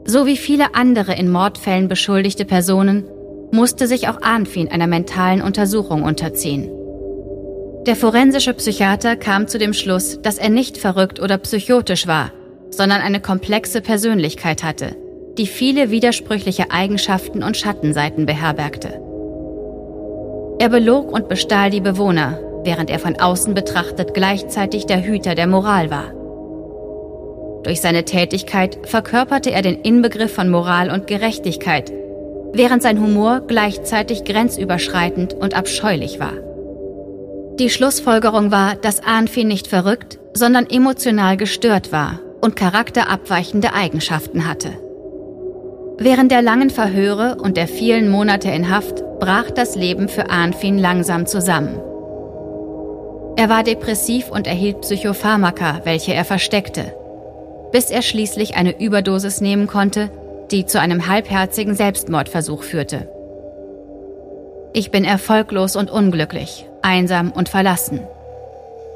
So 0.07 0.27
wie 0.27 0.37
viele 0.37 0.75
andere 0.75 1.15
in 1.15 1.31
Mordfällen 1.31 1.87
beschuldigte 1.87 2.45
Personen 2.45 3.05
musste 3.53 3.87
sich 3.87 4.09
auch 4.09 4.21
Arnfin 4.23 4.69
einer 4.69 4.89
mentalen 4.89 5.41
Untersuchung 5.41 6.03
unterziehen. 6.03 6.69
Der 7.87 7.97
forensische 7.97 8.53
Psychiater 8.53 9.17
kam 9.17 9.49
zu 9.49 9.59
dem 9.59 9.73
Schluss, 9.73 10.21
dass 10.21 10.37
er 10.37 10.51
nicht 10.51 10.77
verrückt 10.77 11.19
oder 11.19 11.39
psychotisch 11.39 12.07
war, 12.07 12.31
sondern 12.71 13.01
eine 13.01 13.21
komplexe 13.21 13.81
Persönlichkeit 13.81 14.63
hatte, 14.63 14.97
die 15.39 15.47
viele 15.47 15.91
widersprüchliche 15.91 16.71
Eigenschaften 16.71 17.43
und 17.43 17.57
Schattenseiten 17.57 18.27
beherbergte. 18.27 19.01
Er 20.59 20.69
belog 20.69 21.11
und 21.11 21.31
bestahl 21.31 21.71
die 21.71 21.81
Bewohner, 21.81 22.39
während 22.65 22.91
er 22.91 22.99
von 22.99 23.19
außen 23.19 23.55
betrachtet 23.55 24.13
gleichzeitig 24.13 24.85
der 24.85 25.03
Hüter 25.03 25.35
der 25.35 25.47
Moral 25.47 25.91
war. 25.91 26.13
Durch 27.63 27.81
seine 27.81 28.05
Tätigkeit 28.05 28.79
verkörperte 28.85 29.53
er 29.53 29.63
den 29.63 29.81
Inbegriff 29.81 30.35
von 30.35 30.51
Moral 30.51 30.91
und 30.91 31.07
Gerechtigkeit, 31.07 31.91
während 32.53 32.83
sein 32.83 33.01
Humor 33.01 33.41
gleichzeitig 33.47 34.25
grenzüberschreitend 34.25 35.33
und 35.33 35.55
abscheulich 35.57 36.21
war. 36.21 36.35
Die 37.61 37.69
Schlussfolgerung 37.69 38.51
war, 38.51 38.75
dass 38.75 39.05
Arnfin 39.05 39.47
nicht 39.47 39.67
verrückt, 39.67 40.19
sondern 40.33 40.65
emotional 40.71 41.37
gestört 41.37 41.93
war 41.93 42.19
und 42.41 42.57
charakterabweichende 42.57 43.75
Eigenschaften 43.75 44.49
hatte. 44.49 44.71
Während 45.99 46.33
der 46.33 46.41
langen 46.41 46.71
Verhöre 46.71 47.37
und 47.37 47.59
der 47.59 47.69
vielen 47.69 48.09
Monate 48.09 48.51
in 48.51 48.71
Haft 48.71 49.05
brach 49.19 49.51
das 49.51 49.77
Leben 49.77 50.09
für 50.09 50.31
Arnfin 50.31 50.79
langsam 50.79 51.27
zusammen. 51.27 51.79
Er 53.37 53.51
war 53.51 53.63
depressiv 53.63 54.31
und 54.31 54.47
erhielt 54.47 54.81
Psychopharmaka, 54.81 55.83
welche 55.85 56.15
er 56.15 56.25
versteckte, 56.25 56.95
bis 57.73 57.91
er 57.91 58.01
schließlich 58.01 58.57
eine 58.57 58.81
Überdosis 58.81 59.43
nehmen 59.43 59.67
konnte, 59.67 60.11
die 60.51 60.65
zu 60.65 60.81
einem 60.81 61.09
halbherzigen 61.09 61.75
Selbstmordversuch 61.75 62.63
führte. 62.63 63.07
Ich 64.73 64.91
bin 64.91 65.05
erfolglos 65.05 65.77
und 65.77 65.91
unglücklich, 65.91 66.70
einsam 66.83 67.33
und 67.33 67.49
verlassen, 67.49 68.01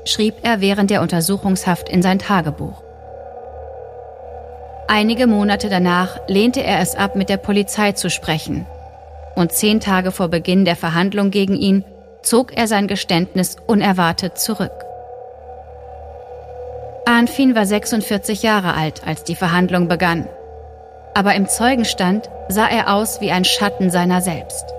schrieb 0.05 0.35
er 0.43 0.61
während 0.61 0.91
der 0.91 1.03
Untersuchungshaft 1.03 1.89
in 1.89 2.03
sein 2.03 2.19
Tagebuch. 2.19 2.83
Einige 4.87 5.27
Monate 5.27 5.69
danach 5.69 6.19
lehnte 6.29 6.63
er 6.63 6.81
es 6.81 6.95
ab, 6.95 7.17
mit 7.17 7.29
der 7.29 7.39
Polizei 7.39 7.93
zu 7.93 8.11
sprechen. 8.11 8.67
Und 9.35 9.53
zehn 9.53 9.81
Tage 9.81 10.13
vor 10.13 10.29
Beginn 10.29 10.65
der 10.65 10.77
Verhandlung 10.77 11.31
gegen 11.31 11.57
ihn 11.57 11.85
zog 12.23 12.57
er 12.57 12.67
sein 12.67 12.87
Geständnis 12.87 13.57
unerwartet 13.67 14.39
zurück. 14.39 14.85
Anfin 17.07 17.55
war 17.55 17.67
46 17.67 18.43
Jahre 18.43 18.75
alt, 18.75 19.07
als 19.07 19.25
die 19.25 19.35
Verhandlung 19.35 19.89
begann. 19.89 20.27
Aber 21.15 21.35
im 21.35 21.49
Zeugenstand 21.49 22.29
sah 22.49 22.67
er 22.67 22.95
aus 22.95 23.21
wie 23.21 23.31
ein 23.31 23.45
Schatten 23.45 23.91
seiner 23.91 24.21
selbst. 24.21 24.74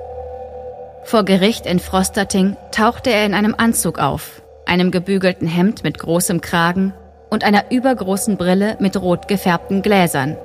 Vor 1.05 1.23
Gericht 1.23 1.67
in 1.67 1.79
Frostating 1.79 2.57
tauchte 2.71 3.11
er 3.11 3.27
in 3.27 3.35
einem 3.35 3.53
Anzug 3.55 3.99
auf, 3.99 4.41
einem 4.65 4.89
gebügelten 4.89 5.47
Hemd 5.47 5.83
mit 5.83 5.99
großem 5.99 6.41
Kragen 6.41 6.93
und 7.29 7.43
einer 7.43 7.69
übergroßen 7.69 8.37
Brille 8.37 8.75
mit 8.79 8.99
rot 8.99 9.27
gefärbten 9.27 9.83
Gläsern, 9.83 10.35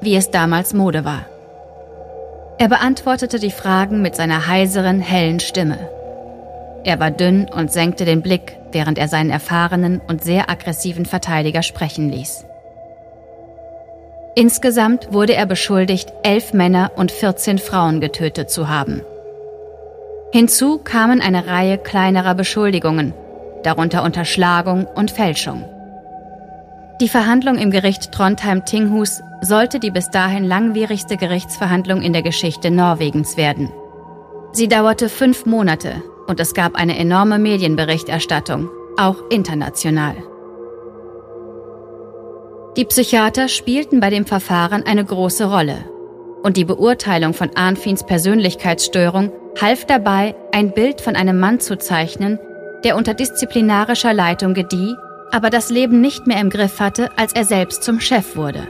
wie 0.00 0.14
es 0.14 0.30
damals 0.30 0.72
Mode 0.72 1.04
war. 1.04 1.26
Er 2.58 2.68
beantwortete 2.68 3.40
die 3.40 3.50
Fragen 3.50 4.02
mit 4.02 4.14
seiner 4.14 4.46
heiseren, 4.46 5.00
hellen 5.00 5.40
Stimme. 5.40 5.90
Er 6.84 7.00
war 7.00 7.10
dünn 7.10 7.48
und 7.52 7.72
senkte 7.72 8.04
den 8.04 8.22
Blick, 8.22 8.56
während 8.70 8.98
er 8.98 9.08
seinen 9.08 9.30
erfahrenen 9.30 10.00
und 10.06 10.22
sehr 10.22 10.48
aggressiven 10.48 11.06
Verteidiger 11.06 11.64
sprechen 11.64 12.08
ließ. 12.08 12.44
Insgesamt 14.36 15.12
wurde 15.12 15.34
er 15.34 15.46
beschuldigt, 15.46 16.12
elf 16.22 16.52
Männer 16.52 16.92
und 16.94 17.10
14 17.10 17.58
Frauen 17.58 18.00
getötet 18.00 18.48
zu 18.48 18.68
haben. 18.68 19.02
Hinzu 20.34 20.78
kamen 20.78 21.20
eine 21.20 21.46
Reihe 21.46 21.78
kleinerer 21.78 22.34
Beschuldigungen, 22.34 23.14
darunter 23.62 24.02
Unterschlagung 24.02 24.84
und 24.84 25.12
Fälschung. 25.12 25.64
Die 27.00 27.08
Verhandlung 27.08 27.56
im 27.56 27.70
Gericht 27.70 28.10
Trondheim-Tinghus 28.10 29.22
sollte 29.42 29.78
die 29.78 29.92
bis 29.92 30.10
dahin 30.10 30.42
langwierigste 30.42 31.16
Gerichtsverhandlung 31.16 32.02
in 32.02 32.12
der 32.12 32.22
Geschichte 32.22 32.72
Norwegens 32.72 33.36
werden. 33.36 33.70
Sie 34.50 34.66
dauerte 34.66 35.08
fünf 35.08 35.46
Monate 35.46 36.02
und 36.26 36.40
es 36.40 36.52
gab 36.52 36.74
eine 36.74 36.98
enorme 36.98 37.38
Medienberichterstattung, 37.38 38.68
auch 38.98 39.18
international. 39.30 40.16
Die 42.76 42.86
Psychiater 42.86 43.46
spielten 43.46 44.00
bei 44.00 44.10
dem 44.10 44.26
Verfahren 44.26 44.82
eine 44.84 45.04
große 45.04 45.48
Rolle 45.48 45.84
und 46.42 46.56
die 46.56 46.64
Beurteilung 46.64 47.34
von 47.34 47.50
Arnfins 47.54 48.04
Persönlichkeitsstörung 48.04 49.30
half 49.60 49.84
dabei, 49.84 50.34
ein 50.52 50.72
Bild 50.72 51.00
von 51.00 51.16
einem 51.16 51.38
Mann 51.38 51.60
zu 51.60 51.78
zeichnen, 51.78 52.38
der 52.84 52.96
unter 52.96 53.14
disziplinarischer 53.14 54.12
Leitung 54.12 54.54
gedieh 54.54 54.94
aber 55.34 55.50
das 55.50 55.68
Leben 55.68 56.00
nicht 56.00 56.28
mehr 56.28 56.40
im 56.40 56.48
Griff 56.48 56.78
hatte, 56.78 57.10
als 57.18 57.32
er 57.32 57.44
selbst 57.44 57.82
zum 57.82 57.98
Chef 57.98 58.36
wurde. 58.36 58.68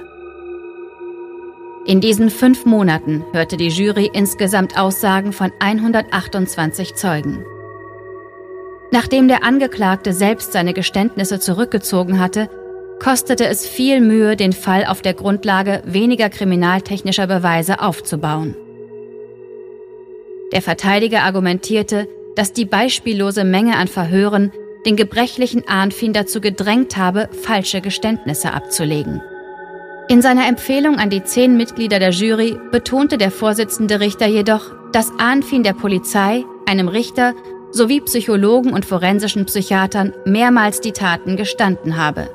In 1.87 2.01
diesen 2.01 2.31
fünf 2.31 2.65
Monaten 2.65 3.23
hörte 3.35 3.59
die 3.59 3.69
Jury 3.69 4.11
insgesamt 4.15 4.79
Aussagen 4.79 5.35
von 5.35 5.53
128 5.59 6.95
Zeugen. 6.95 7.45
Nachdem 8.91 9.29
der 9.29 9.45
Angeklagte 9.45 10.15
selbst 10.15 10.53
seine 10.53 10.73
Geständnisse 10.73 11.39
zurückgezogen 11.39 12.19
hatte, 12.19 12.49
kostete 12.99 13.47
es 13.47 13.67
viel 13.69 14.01
Mühe, 14.01 14.35
den 14.35 14.55
Fall 14.55 14.87
auf 14.87 15.03
der 15.03 15.13
Grundlage 15.13 15.83
weniger 15.85 16.31
kriminaltechnischer 16.31 17.27
Beweise 17.27 17.81
aufzubauen. 17.83 18.57
Der 20.55 20.63
Verteidiger 20.63 21.23
argumentierte, 21.23 22.09
dass 22.37 22.53
die 22.53 22.65
beispiellose 22.65 23.45
Menge 23.45 23.77
an 23.77 23.89
Verhören 23.89 24.53
den 24.87 24.97
gebrechlichen 24.97 25.67
Arnfin 25.67 26.13
dazu 26.13 26.41
gedrängt 26.41 26.97
habe, 26.97 27.29
falsche 27.43 27.81
Geständnisse 27.81 28.53
abzulegen. 28.53 29.21
In 30.09 30.23
seiner 30.23 30.47
Empfehlung 30.47 30.99
an 30.99 31.11
die 31.11 31.25
zehn 31.25 31.57
Mitglieder 31.57 31.99
der 31.99 32.11
Jury 32.11 32.57
betonte 32.71 33.19
der 33.19 33.31
Vorsitzende 33.31 34.01
Richter 34.01 34.27
jedoch, 34.27 34.73
dass 34.93 35.13
Arnfin 35.19 35.63
der 35.63 35.73
Polizei, 35.73 36.45
einem 36.67 36.89
Richter 36.89 37.35
sowie 37.71 38.01
Psychologen 38.03 38.73
und 38.73 38.85
forensischen 38.85 39.47
Psychiatern 39.47 40.13
mehrmals 40.25 40.81
die 40.81 40.93
Taten 40.93 41.37
gestanden 41.37 41.97
habe. 41.97 42.29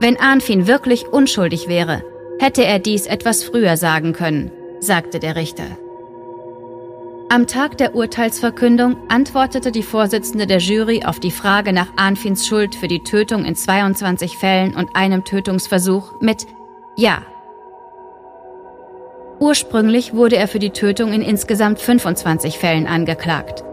Wenn 0.00 0.18
Arnfin 0.18 0.66
wirklich 0.66 1.06
unschuldig 1.06 1.68
wäre, 1.68 2.02
hätte 2.38 2.64
er 2.64 2.80
dies 2.80 3.06
etwas 3.06 3.44
früher 3.44 3.76
sagen 3.78 4.12
können, 4.12 4.50
sagte 4.80 5.20
der 5.20 5.36
Richter. 5.36 5.78
Am 7.28 7.48
Tag 7.48 7.76
der 7.76 7.96
Urteilsverkündung 7.96 8.96
antwortete 9.08 9.72
die 9.72 9.82
Vorsitzende 9.82 10.46
der 10.46 10.58
Jury 10.58 11.02
auf 11.04 11.18
die 11.18 11.32
Frage 11.32 11.72
nach 11.72 11.88
Anfins 11.96 12.46
Schuld 12.46 12.76
für 12.76 12.86
die 12.86 13.02
Tötung 13.02 13.44
in 13.44 13.56
22 13.56 14.38
Fällen 14.38 14.76
und 14.76 14.94
einem 14.94 15.24
Tötungsversuch 15.24 16.20
mit 16.20 16.46
Ja. 16.94 17.22
Ursprünglich 19.40 20.14
wurde 20.14 20.36
er 20.36 20.46
für 20.46 20.60
die 20.60 20.70
Tötung 20.70 21.12
in 21.12 21.20
insgesamt 21.20 21.80
25 21.80 22.58
Fällen 22.58 22.86
angeklagt. 22.86 23.64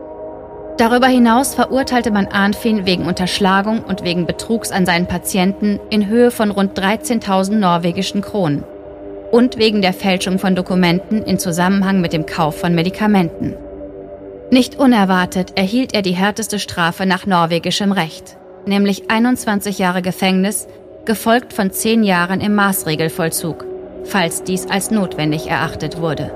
Darüber 0.77 1.07
hinaus 1.07 1.53
verurteilte 1.53 2.09
man 2.09 2.25
Arnfin 2.25 2.87
wegen 2.87 3.05
Unterschlagung 3.05 3.83
und 3.83 4.03
wegen 4.03 4.25
Betrugs 4.25 4.71
an 4.71 4.87
seinen 4.87 5.07
Patienten 5.07 5.79
in 5.91 6.07
Höhe 6.07 6.31
von 6.31 6.49
rund 6.49 6.77
13.000 6.77 7.51
norwegischen 7.57 8.21
Kronen 8.21 8.63
und 9.33 9.57
wegen 9.57 9.81
der 9.81 9.93
Fälschung 9.93 10.37
von 10.37 10.53
Dokumenten 10.53 11.23
in 11.23 11.39
Zusammenhang 11.39 12.01
mit 12.01 12.13
dem 12.13 12.27
Kauf 12.27 12.59
von 12.59 12.75
Medikamenten. 12.75 13.55
Nicht 14.51 14.77
unerwartet 14.77 15.53
erhielt 15.57 15.95
er 15.95 16.03
die 16.03 16.13
härteste 16.13 16.59
Strafe 16.59 17.07
nach 17.07 17.25
norwegischem 17.25 17.91
Recht, 17.91 18.37
nämlich 18.67 19.09
21 19.09 19.79
Jahre 19.79 20.03
Gefängnis, 20.03 20.67
gefolgt 21.05 21.51
von 21.51 21.71
10 21.71 22.03
Jahren 22.03 22.41
im 22.41 22.53
Maßregelvollzug, 22.53 23.65
falls 24.03 24.43
dies 24.43 24.67
als 24.67 24.91
notwendig 24.91 25.47
erachtet 25.47 25.99
wurde. 25.99 26.31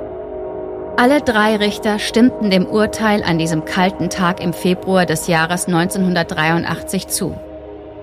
Alle 0.97 1.21
drei 1.21 1.57
Richter 1.57 1.99
stimmten 1.99 2.49
dem 2.49 2.65
Urteil 2.65 3.21
an 3.21 3.37
diesem 3.37 3.63
kalten 3.63 4.09
Tag 4.09 4.41
im 4.41 4.53
Februar 4.53 5.05
des 5.05 5.27
Jahres 5.27 5.67
1983 5.67 7.05
zu. 7.09 7.35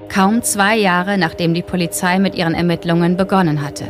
Kaum 0.08 0.44
zwei 0.44 0.76
Jahre 0.76 1.18
nachdem 1.18 1.52
die 1.52 1.62
Polizei 1.62 2.20
mit 2.20 2.36
ihren 2.36 2.54
Ermittlungen 2.54 3.16
begonnen 3.16 3.60
hatte. 3.60 3.86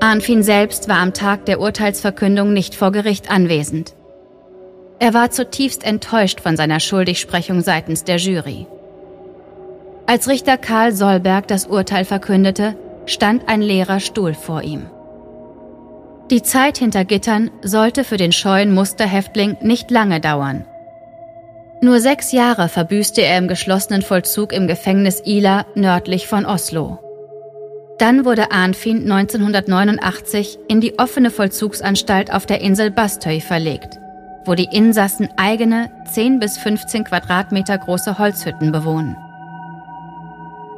Arnfin 0.00 0.42
selbst 0.42 0.88
war 0.88 0.98
am 0.98 1.12
Tag 1.12 1.44
der 1.46 1.60
Urteilsverkündung 1.60 2.52
nicht 2.52 2.74
vor 2.74 2.92
Gericht 2.92 3.30
anwesend. 3.30 3.94
Er 5.00 5.14
war 5.14 5.30
zutiefst 5.30 5.84
enttäuscht 5.84 6.40
von 6.40 6.56
seiner 6.56 6.80
Schuldigsprechung 6.80 7.60
seitens 7.60 8.04
der 8.04 8.16
Jury. 8.16 8.66
Als 10.06 10.28
Richter 10.28 10.56
Karl 10.56 10.92
Solberg 10.92 11.48
das 11.48 11.66
Urteil 11.66 12.04
verkündete, 12.04 12.76
stand 13.06 13.48
ein 13.48 13.60
leerer 13.60 14.00
Stuhl 14.00 14.34
vor 14.34 14.62
ihm. 14.62 14.86
Die 16.30 16.42
Zeit 16.42 16.78
hinter 16.78 17.04
Gittern 17.04 17.50
sollte 17.62 18.04
für 18.04 18.16
den 18.16 18.32
scheuen 18.32 18.72
Musterhäftling 18.74 19.56
nicht 19.62 19.90
lange 19.90 20.20
dauern. 20.20 20.64
Nur 21.80 22.00
sechs 22.00 22.32
Jahre 22.32 22.68
verbüßte 22.68 23.22
er 23.22 23.38
im 23.38 23.48
geschlossenen 23.48 24.02
Vollzug 24.02 24.52
im 24.52 24.66
Gefängnis 24.66 25.22
Ila 25.24 25.64
nördlich 25.74 26.26
von 26.26 26.44
Oslo. 26.44 26.98
Dann 27.98 28.24
wurde 28.24 28.52
Arnfin 28.52 29.10
1989 29.10 30.58
in 30.68 30.80
die 30.80 30.98
offene 30.98 31.30
Vollzugsanstalt 31.30 32.32
auf 32.32 32.46
der 32.46 32.60
Insel 32.60 32.90
Bastøy 32.90 33.40
verlegt, 33.40 33.98
wo 34.44 34.54
die 34.54 34.68
Insassen 34.72 35.28
eigene 35.36 35.90
10 36.12 36.38
bis 36.38 36.58
15 36.58 37.04
Quadratmeter 37.04 37.76
große 37.76 38.18
Holzhütten 38.18 38.72
bewohnen. 38.72 39.16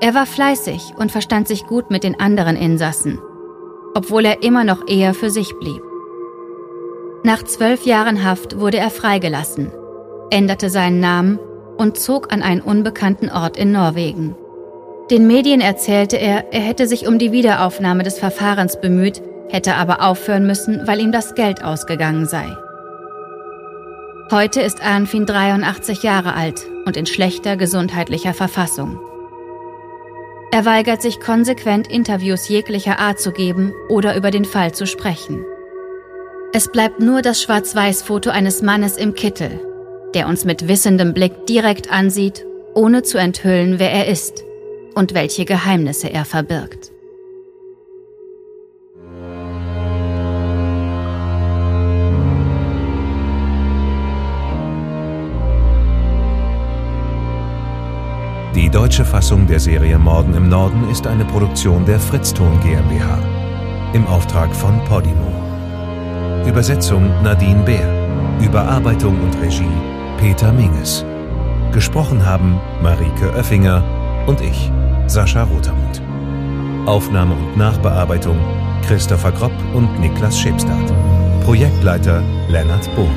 Er 0.01 0.15
war 0.15 0.25
fleißig 0.25 0.95
und 0.97 1.13
verstand 1.13 1.47
sich 1.47 1.65
gut 1.65 1.91
mit 1.91 2.05
den 2.05 2.19
anderen 2.19 2.57
Insassen 2.57 3.19
obwohl 3.95 4.25
er 4.25 4.43
immer 4.43 4.65
noch 4.65 4.87
eher 4.89 5.15
für 5.15 5.31
sich 5.31 5.57
blieb. 5.59 5.83
Nach 7.23 7.43
zwölf 7.43 7.85
Jahren 7.85 8.25
Haft 8.25 8.59
wurde 8.59 8.79
er 8.79 8.91
freigelassen, 8.91 9.71
änderte 10.31 10.71
seinen 10.71 11.01
Namen 11.01 11.39
und 11.77 11.99
zog 11.99 12.33
an 12.33 12.43
einen 12.43 12.61
unbekannten 12.61 13.31
Ort 13.31 13.57
in 13.57 13.73
Norwegen. 13.73 14.35
Den 15.11 15.27
Medien 15.27 15.61
erzählte 15.61 16.17
er, 16.17 16.53
er 16.53 16.61
hätte 16.61 16.87
sich 16.87 17.09
um 17.09 17.19
die 17.19 17.33
Wiederaufnahme 17.33 18.05
des 18.05 18.21
Verfahrens 18.21 18.81
bemüht, 18.81 19.21
hätte 19.49 19.75
aber 19.75 20.03
aufhören 20.03 20.47
müssen, 20.47 20.87
weil 20.87 21.01
ihm 21.01 21.11
das 21.11 21.35
Geld 21.35 21.65
ausgegangen 21.65 22.27
sei. 22.27 22.47
Heute 24.31 24.61
ist 24.61 24.87
Arnfin 24.87 25.27
83 25.27 26.05
Jahre 26.05 26.35
alt 26.35 26.65
und 26.87 26.97
in 26.97 27.07
schlechter 27.07 27.57
gesundheitlicher 27.57 28.35
Verfassung. 28.35 29.01
Er 30.53 30.65
weigert 30.65 31.03
sich 31.03 31.19
konsequent, 31.19 31.91
Interviews 31.91 32.49
jeglicher 32.49 33.01
Art 33.01 33.19
zu 33.19 33.33
geben 33.33 33.73
oder 33.89 34.15
über 34.15 34.31
den 34.31 34.45
Fall 34.45 34.73
zu 34.73 34.87
sprechen. 34.87 35.45
Es 36.53 36.71
bleibt 36.71 37.01
nur 37.01 37.21
das 37.21 37.43
Schwarz-Weiß-Foto 37.43 38.31
eines 38.31 38.63
Mannes 38.63 38.97
im 38.97 39.15
Kittel, 39.15 39.61
der 40.15 40.29
uns 40.29 40.45
mit 40.45 40.69
wissendem 40.69 41.15
Blick 41.15 41.47
direkt 41.47 41.91
ansieht, 41.91 42.47
ohne 42.75 43.03
zu 43.03 43.19
enthüllen, 43.19 43.81
wer 43.81 43.91
er 43.91 44.07
ist 44.07 44.45
und 44.95 45.15
welche 45.15 45.45
Geheimnisse 45.45 46.09
er 46.09 46.25
verbirgt. 46.25 46.93
Die 58.55 58.69
deutsche 58.69 59.05
Fassung 59.05 59.47
der 59.47 59.61
Serie 59.61 59.99
Morden 59.99 60.35
im 60.35 60.49
Norden 60.49 60.91
ist 60.91 61.07
eine 61.07 61.25
Produktion 61.25 61.85
der 61.87 61.99
Fritzton 61.99 62.61
GmbH 62.61 63.19
im 63.93 64.07
Auftrag 64.07 64.55
von 64.55 64.83
Podimo. 64.85 65.33
Übersetzung 66.47 67.09
Nadine 67.23 67.63
Bär. 67.65 68.01
Überarbeitung 68.41 69.21
und 69.21 69.41
Regie 69.41 69.65
Peter 70.19 70.53
Minges. 70.53 71.05
Gesprochen 71.73 72.25
haben 72.25 72.61
Marike 72.83 73.33
Oeffinger 73.37 73.83
und 74.27 74.41
ich, 74.41 74.71
Sascha 75.07 75.45
Rotermund. 75.45 76.03
Aufnahme 76.87 77.35
und 77.35 77.57
Nachbearbeitung 77.57 78.39
Christopher 78.87 79.33
Kropp 79.33 79.53
und 79.75 80.01
Niklas 80.01 80.39
Schepstadt. 80.39 80.93
Projektleiter 81.45 82.23
Lennart 82.49 82.89
Bohn. 82.97 83.09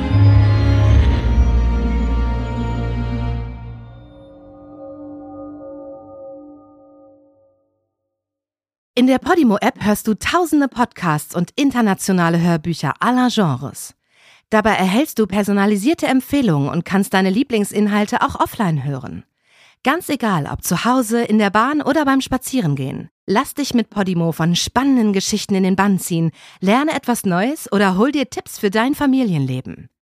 In 8.96 9.08
der 9.08 9.18
Podimo-App 9.18 9.84
hörst 9.84 10.06
du 10.06 10.14
tausende 10.14 10.68
Podcasts 10.68 11.34
und 11.34 11.50
internationale 11.56 12.40
Hörbücher 12.40 12.94
aller 13.00 13.28
Genres. 13.28 13.94
Dabei 14.50 14.74
erhältst 14.74 15.18
du 15.18 15.26
personalisierte 15.26 16.06
Empfehlungen 16.06 16.68
und 16.68 16.84
kannst 16.84 17.12
deine 17.12 17.30
Lieblingsinhalte 17.30 18.22
auch 18.22 18.38
offline 18.38 18.84
hören. 18.84 19.24
Ganz 19.84 20.08
egal, 20.08 20.48
ob 20.50 20.64
zu 20.64 20.86
Hause, 20.86 21.22
in 21.22 21.38
der 21.38 21.50
Bahn 21.50 21.82
oder 21.82 22.06
beim 22.06 22.22
Spazierengehen. 22.22 23.10
Lass 23.26 23.52
dich 23.52 23.74
mit 23.74 23.90
Podimo 23.90 24.32
von 24.32 24.56
spannenden 24.56 25.12
Geschichten 25.12 25.54
in 25.54 25.62
den 25.62 25.76
Bann 25.76 25.98
ziehen, 25.98 26.30
lerne 26.60 26.94
etwas 26.94 27.26
Neues 27.26 27.70
oder 27.70 27.98
hol 27.98 28.10
dir 28.10 28.30
Tipps 28.30 28.58
für 28.58 28.70
dein 28.70 28.94
Familienleben. 28.94 29.90